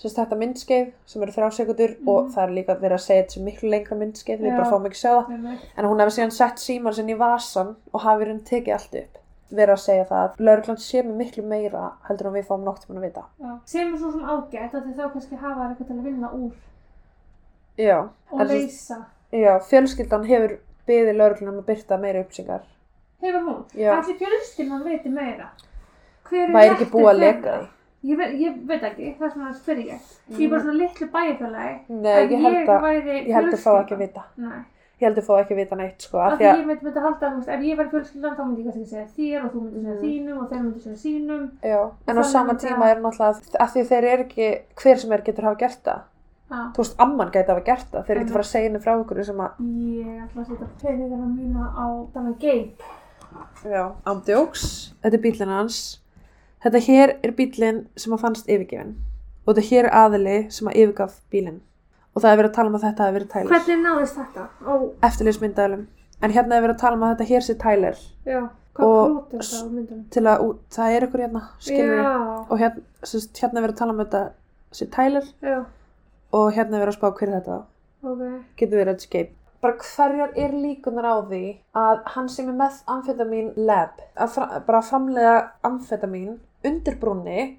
[0.00, 2.30] sérst, þetta myndskeið sem eru þrjá sekundur og Mhm.
[2.32, 4.96] það er líka verið að segja þetta sem miklu lengra myndskeið við bara fáum ekki
[4.96, 5.58] að sjá það.
[5.76, 9.18] En hún hefði síðan sett síman sinn í vasan og hafi raun tekið allt upp
[9.50, 12.86] verið að segja það að lauruglan sé með miklu meira heldur en við fáum nokt
[12.90, 13.52] að vita Já.
[13.64, 16.54] Sem er svo sem ágætt að þið þá kannski hafa eitthvað til að vinna úr
[17.78, 17.98] já,
[18.30, 18.98] og En leysa.
[19.32, 22.66] já fjölskyldan hefur beðið lauruglan um að byrta meira upplýsingar
[23.22, 23.62] Hefur hún?
[23.74, 25.48] Allir fjölskyldan viti meira.
[26.28, 27.72] Hver er ekki búið að leka því
[28.06, 30.10] Ég veit, ég veit ekki, það er svona að spyrja ég.
[30.30, 31.78] Ég er bara svona litlu bæjarfélagi.
[31.88, 34.60] nei, að ég held að væri ég held að fá ekki að vita Nei.
[35.00, 37.00] Ég held að fá ekki að vita neitt sko Af því að ég myndi myndi
[37.04, 39.80] halda, veist, ef ég væri fjölskyldan þá myndi ég kannski segja þér og þú myndi
[39.82, 40.02] segja Mm.
[40.06, 41.50] þínum og þeir myndi segja sínum.
[41.62, 45.12] já, en á sama tíma að- er náttúrulega að því þeir eru ekki hver sem
[45.12, 46.00] er getur hafa gert það
[46.72, 48.22] þú veist, amman gæti hafa gert það þeir Mhm.
[48.24, 51.62] getur fara að segja henni frá ykkur sem að Ég ætla að setja peningana mína
[51.76, 52.80] á þannig geip.
[53.64, 54.92] Já, ándjóks.
[55.02, 56.00] Þetta er bílinn hans.
[56.64, 58.94] Þetta hér er bílinn sem að fannst yfirgefin.
[59.46, 61.60] Og þetta hér er aðili sem að yfirgaf bílinn.
[62.16, 63.50] Og það er verið að tala um að þetta hefur verið Tyler.
[63.52, 64.44] Hvernig náðist þetta?
[64.64, 64.72] Ó,
[65.08, 65.82] Eftirlýsmyndaðalum.
[66.24, 67.98] En hérna er verið að tala um að þetta hér sé Tyler.
[68.26, 68.40] já.
[68.76, 70.04] Hvað Og- krót er það á myndunum?
[70.10, 73.74] Til að, út, það er ykkur hérna, skilur Já, Og hérna, sérst, hérna er verið
[73.74, 74.30] að tala um að þetta
[74.72, 75.24] sé Tyler.
[75.42, 75.64] já,
[76.32, 77.62] Og hérna er verið að spá hver er þetta.
[78.04, 78.44] ok.
[78.56, 79.32] Getur verið að escape.
[79.62, 84.60] Bara hverjar er líkunar á því að hann sem er með amfetamin lab, að fra,
[84.66, 87.56] bara framlega amfetamin undir brúnni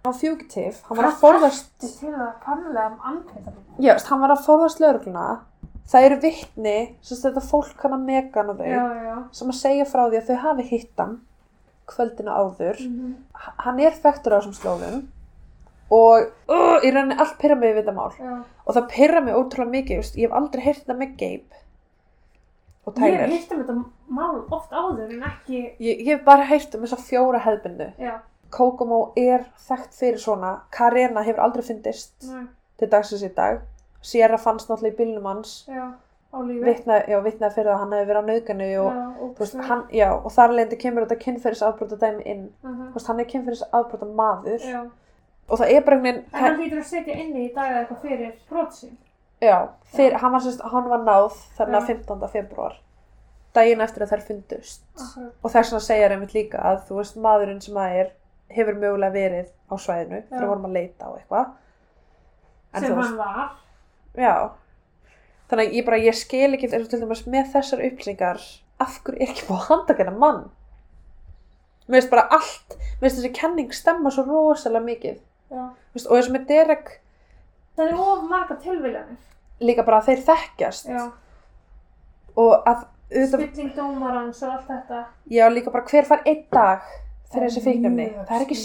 [0.00, 3.84] á fugitive, hann var að forðast til að kannlega um andfeta mín.
[3.84, 5.24] Já, hann var að forðast lögregluna
[5.90, 9.16] það eru vittni, sem þetta fólk hann að Megan og þau, Já, já.
[9.32, 11.16] sem að segja frá því að þau hafi hitt hann
[11.90, 12.78] kvöldina áður.
[12.86, 13.14] Mhm.
[13.34, 15.00] H- Hann er þekktur á þessum slóðum
[15.90, 18.12] og uh, í rauninni allt pyrra mig við þetta mál.
[18.20, 18.36] Já.
[18.66, 21.58] Og það pyrra mig ótrúlega mikið, just, ég hef aldrei heyrt þetta með Gabe
[22.86, 23.32] og Ég hef Tyler.
[23.34, 23.74] hýrt um þetta
[24.08, 27.90] mál oft áður en ekki, Ég, ég hef bara heyrt um þessa fjóra hefðbundu.
[27.98, 28.14] já,
[28.50, 30.60] Kokomo er þekkt fyrir svona.
[30.74, 32.46] Karena hefur aldrei fyndist næ,
[32.78, 33.60] til dagsins í dag.
[34.02, 35.64] Sierra fannst náttúrulega í bílnum hans.
[35.68, 35.90] já.
[36.30, 39.40] Vitna, já, vitnaði fyrir að hann hefði verið á nauðganu og,
[39.90, 42.44] Já, og þar leindi kemur þetta kynferðisafbrota dæmi inn.
[42.62, 42.84] Mhm.
[42.92, 44.84] Þú veist, hann er kynferðisafbrota maður Já.
[45.48, 47.80] og það er bara einhvern En hann veginn, hlýtur að setja inni í dag eða
[47.82, 48.94] eitthvað fyrir brot sín.
[49.42, 51.86] já, fyrir, hann var, sérst, hann var náð þarna Já.
[51.86, 52.28] 15.
[52.28, 52.76] februar,
[53.54, 54.82] daginn eftir að þær fundust.
[55.00, 55.32] Akkurat.
[55.42, 58.12] Og þess vegna segja einmitt líka að, þú veist, maðurinn sem að er,
[58.54, 61.50] hefur mögulega verið á svæðinu þegar vorum að leita á eitthvað.
[62.80, 63.50] Sem hann var.
[64.18, 64.34] Já.
[65.50, 68.42] Þannig að ég bara, ég skil ekki eins og til dæmis með þessar upplýsingar
[68.80, 70.42] af hverju er ekki búið að handtaka hennar mann?
[71.90, 75.16] Mér finnst bara allt, mér finnst þessi kenning stemma svo rosalega mikið.
[75.50, 75.64] Já.
[75.66, 76.92] Og eins og með Derek
[77.76, 79.18] Það er of marga tilviljanir.
[79.60, 81.02] líka bara að þeir þekkjast Já.
[82.36, 84.98] og að auðvitað, Spilling dómarans og allt þetta.
[85.30, 86.84] já líka bara hver far einn dag
[87.32, 88.06] fyrir þessi fíknefni.
[88.10, 88.58] Mjög Það er ekki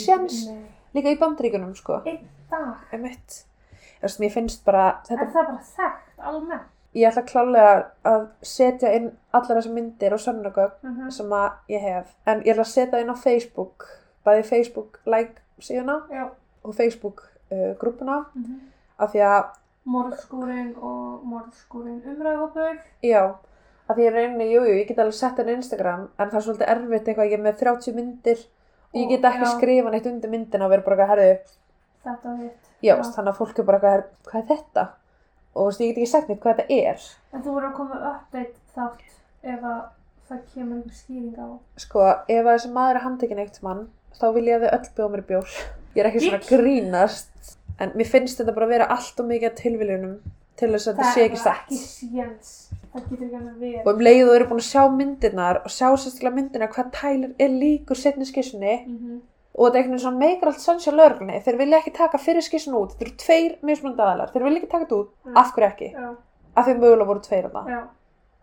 [0.51, 0.65] Nei.
[0.95, 2.01] líka í bandaríkunum sko.
[2.05, 2.19] Einn
[2.51, 2.75] dag.
[4.01, 6.61] Veist, mér finnst bara, Er þetta, það bara þekkt almennt?
[6.95, 11.09] ég ætla klálega að setja inn allar þessar myndir og sönnugögn Mhm.
[11.11, 13.85] sem að ég hef en ég ætla að setja inn á Facebook
[14.25, 16.29] bæði Facebook like síðuna Já.
[16.63, 18.59] og Facebook uh, grúpuna Mhm.
[18.99, 19.45] af því að,
[19.85, 22.79] Morðskúrin og morðskúrin umræðhópur.
[23.03, 23.35] já
[23.89, 26.35] af því ég reyni, jújú, jú, ég get alveg sett inn á Instagram en það
[26.35, 28.37] er svolítið erfitt eitthvað, ég er með 30 myndir
[28.95, 31.39] ég get ekki skrifa neitt undir myndina og vera bara eitthvað, herðu,
[32.05, 32.69] Þetta og hitt.
[32.85, 34.87] já, þannig að fólk er bara eitthvað, "Herðu, hvað er þetta?
[35.55, 37.95] og veist, ég get ekki sagt neitt hvað þetta er En þú verður að koma
[37.95, 39.01] með update þátt
[39.43, 39.81] ef að
[40.29, 41.47] það kemur einhver skýring á.
[41.77, 43.87] sko, ef að þessi maður er handtekinn eitt mann
[44.19, 45.47] þá vil ég að þau öll bjóða mér bjór
[45.95, 49.25] ég er ekki svona að grínast en mér finnst þetta bara að vera allt og
[49.29, 50.15] mikið tilviljunum
[50.55, 52.51] til þess að þetta sé ekki satt ekki séns.
[52.95, 56.91] Það og um leið og eru búin að sjá myndirnar og sjá sérstaklega myndina hvað
[56.95, 59.23] Tyler er líkur setni skissunni Mm
[59.55, 61.41] og þetta er einhvern veginn svona meikar allt sannsjá lögreglunni.
[61.43, 62.95] Þeir vilja ekki taka fyrir skissun út.
[62.95, 65.11] Þetta eru tveir mismunandi aðalar, þeir vilja ekki taka þetta út.
[65.25, 65.37] Mm.
[65.39, 66.09] af hverju ekki, Já,
[66.55, 67.63] af því mögulega voru tveir þarna.
[67.71, 67.79] Já.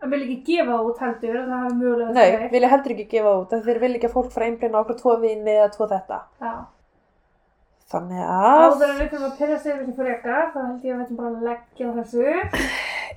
[0.03, 2.47] Það vil ekki gefa það út heldur, það hafi mögulega nei, tveir.
[2.55, 3.53] vilja heldur ekki gefa það út.
[3.53, 6.19] Af þeir vilja ekki að fólk fara einblina okkur tvo vini eða tvo þetta.
[6.41, 6.53] Já.
[7.93, 10.97] þannig að Áður en við fyrir að pyrra sig þessi frekar, þá held ég að
[10.97, 12.25] við ætlum bara að leggja þessu.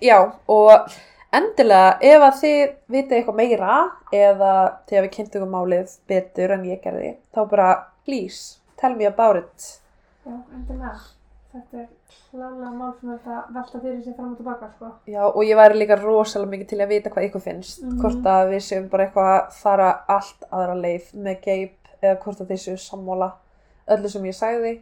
[0.05, 0.19] Já,
[0.53, 0.97] og
[1.39, 2.63] endilega ef að þið
[2.95, 3.75] vitið eitthvað meira
[4.13, 4.53] eða
[4.89, 7.69] þegar við kynntum ykkur málið betur en ég gerði, þá bara
[8.07, 9.69] please, tell me about it.
[10.27, 10.97] Já, endilega.
[11.57, 11.87] Þetta er
[12.37, 14.91] klálega mál sem þetta velta fyrir sig fram og tilbaka, sko.
[15.09, 17.83] Já, og ég væri líka rosalega mikið til að vita hvað ykkur finnst.
[17.83, 17.99] Mhm.
[18.03, 22.41] Hvort að við séum bara eitthvað að fara allt aðra leið með geip eða hvort
[22.41, 23.33] að þið séu sammála
[23.89, 24.75] öllu sem ég sagði.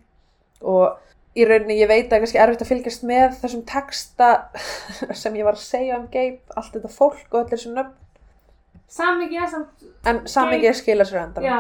[0.63, 0.99] Og
[1.35, 4.29] í rauninni ég veit að það er kannski erfitt að fylgjast með þessum texta
[5.23, 7.95] sem ég var að segja um geip, allt þetta fólk og öll þessu nöfn.
[8.95, 11.45] Samvikið er samt, En samingið skila sér endan.
[11.49, 11.59] já,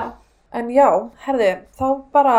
[0.55, 0.87] En já,
[1.27, 2.35] herði, þá bara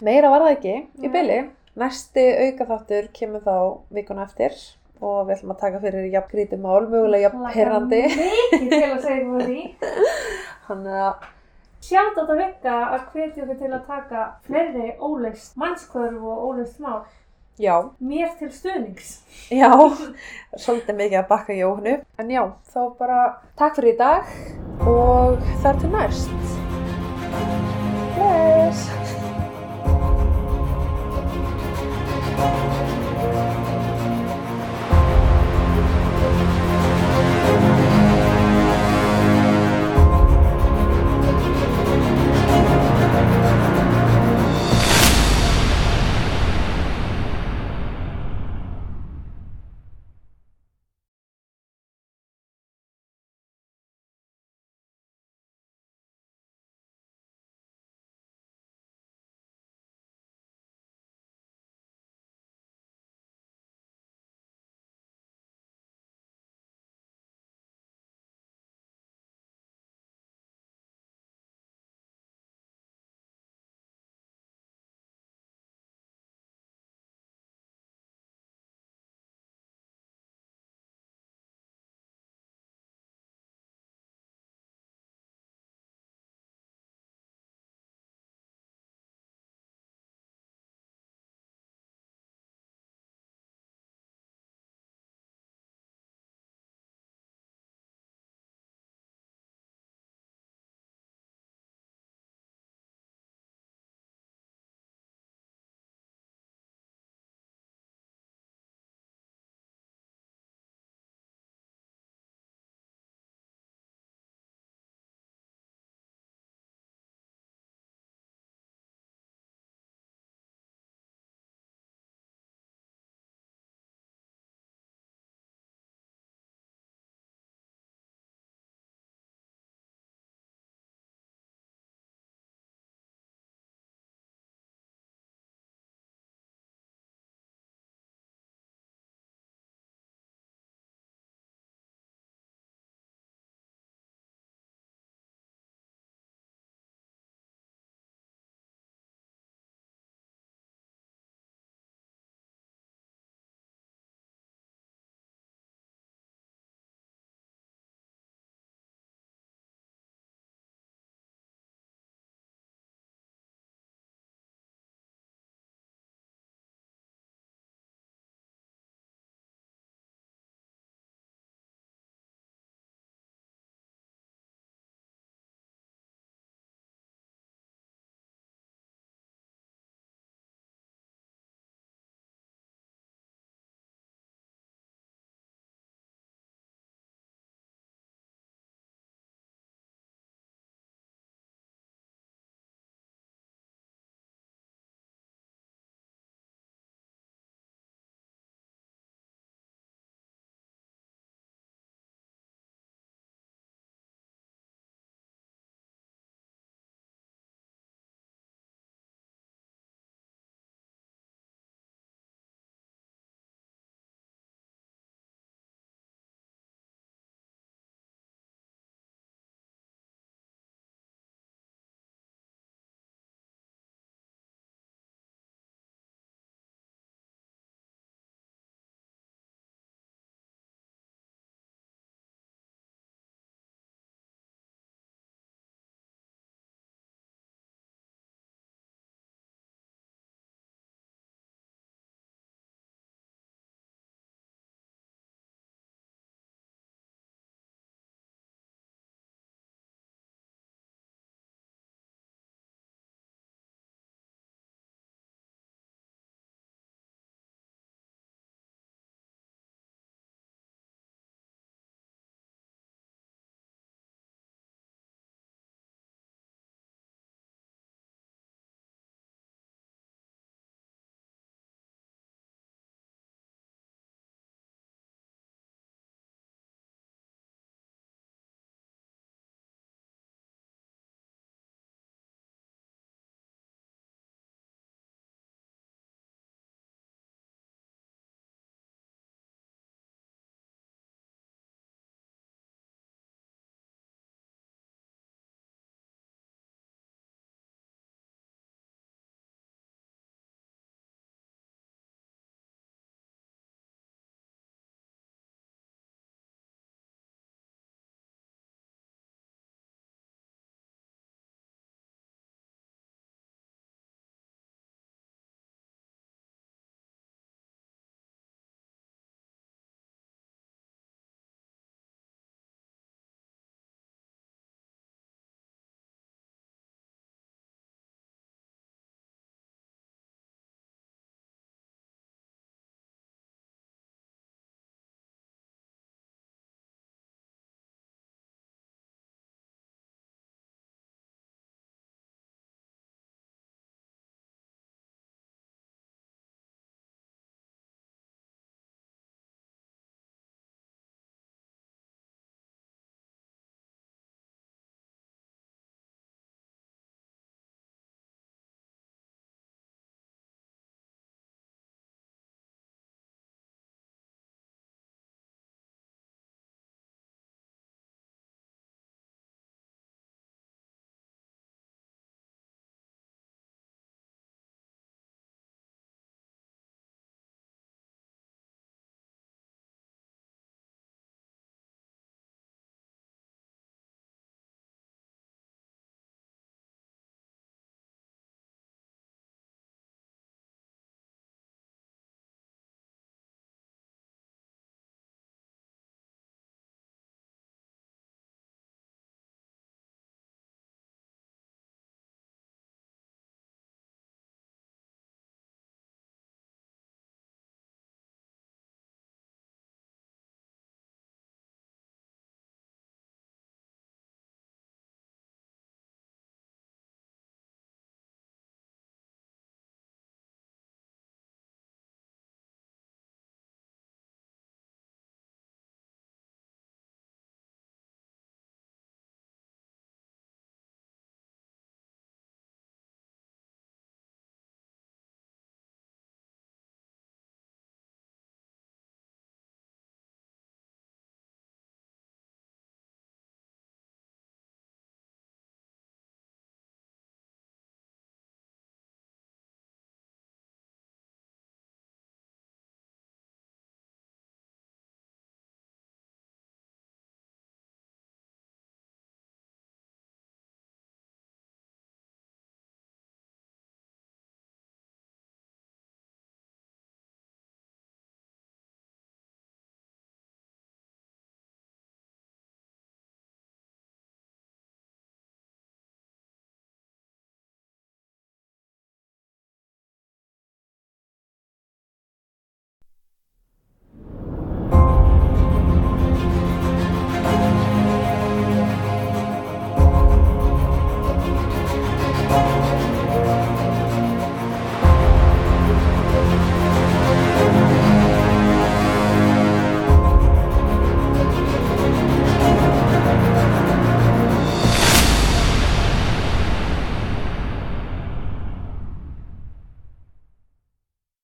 [0.00, 1.10] meira var það ekki í Nei.
[1.12, 1.38] byli.
[1.78, 3.56] Næsti aukaþáttur kemur þá
[3.94, 4.54] vikuna eftir
[5.04, 8.00] og við ætlum að taka fyrir jafn grítið mál, mögulega jafn perrandi.
[8.08, 9.60] Mikið til að segja eitthvað því.
[10.68, 11.28] Þannig að,
[11.84, 16.80] Sjátt átt að vekka að hvetja okkur til að taka fleiri óleist mannskvörf og óleist
[16.82, 17.04] mál.
[17.58, 17.90] Já.
[17.98, 19.18] Mér til stuðnings.
[19.50, 19.70] Já,
[20.54, 21.96] svolítið mikið að bakka jónu.
[22.18, 23.20] En já, þá bara
[23.58, 26.56] takk fyrir í dag og þar til næst.
[28.18, 29.07] Yes!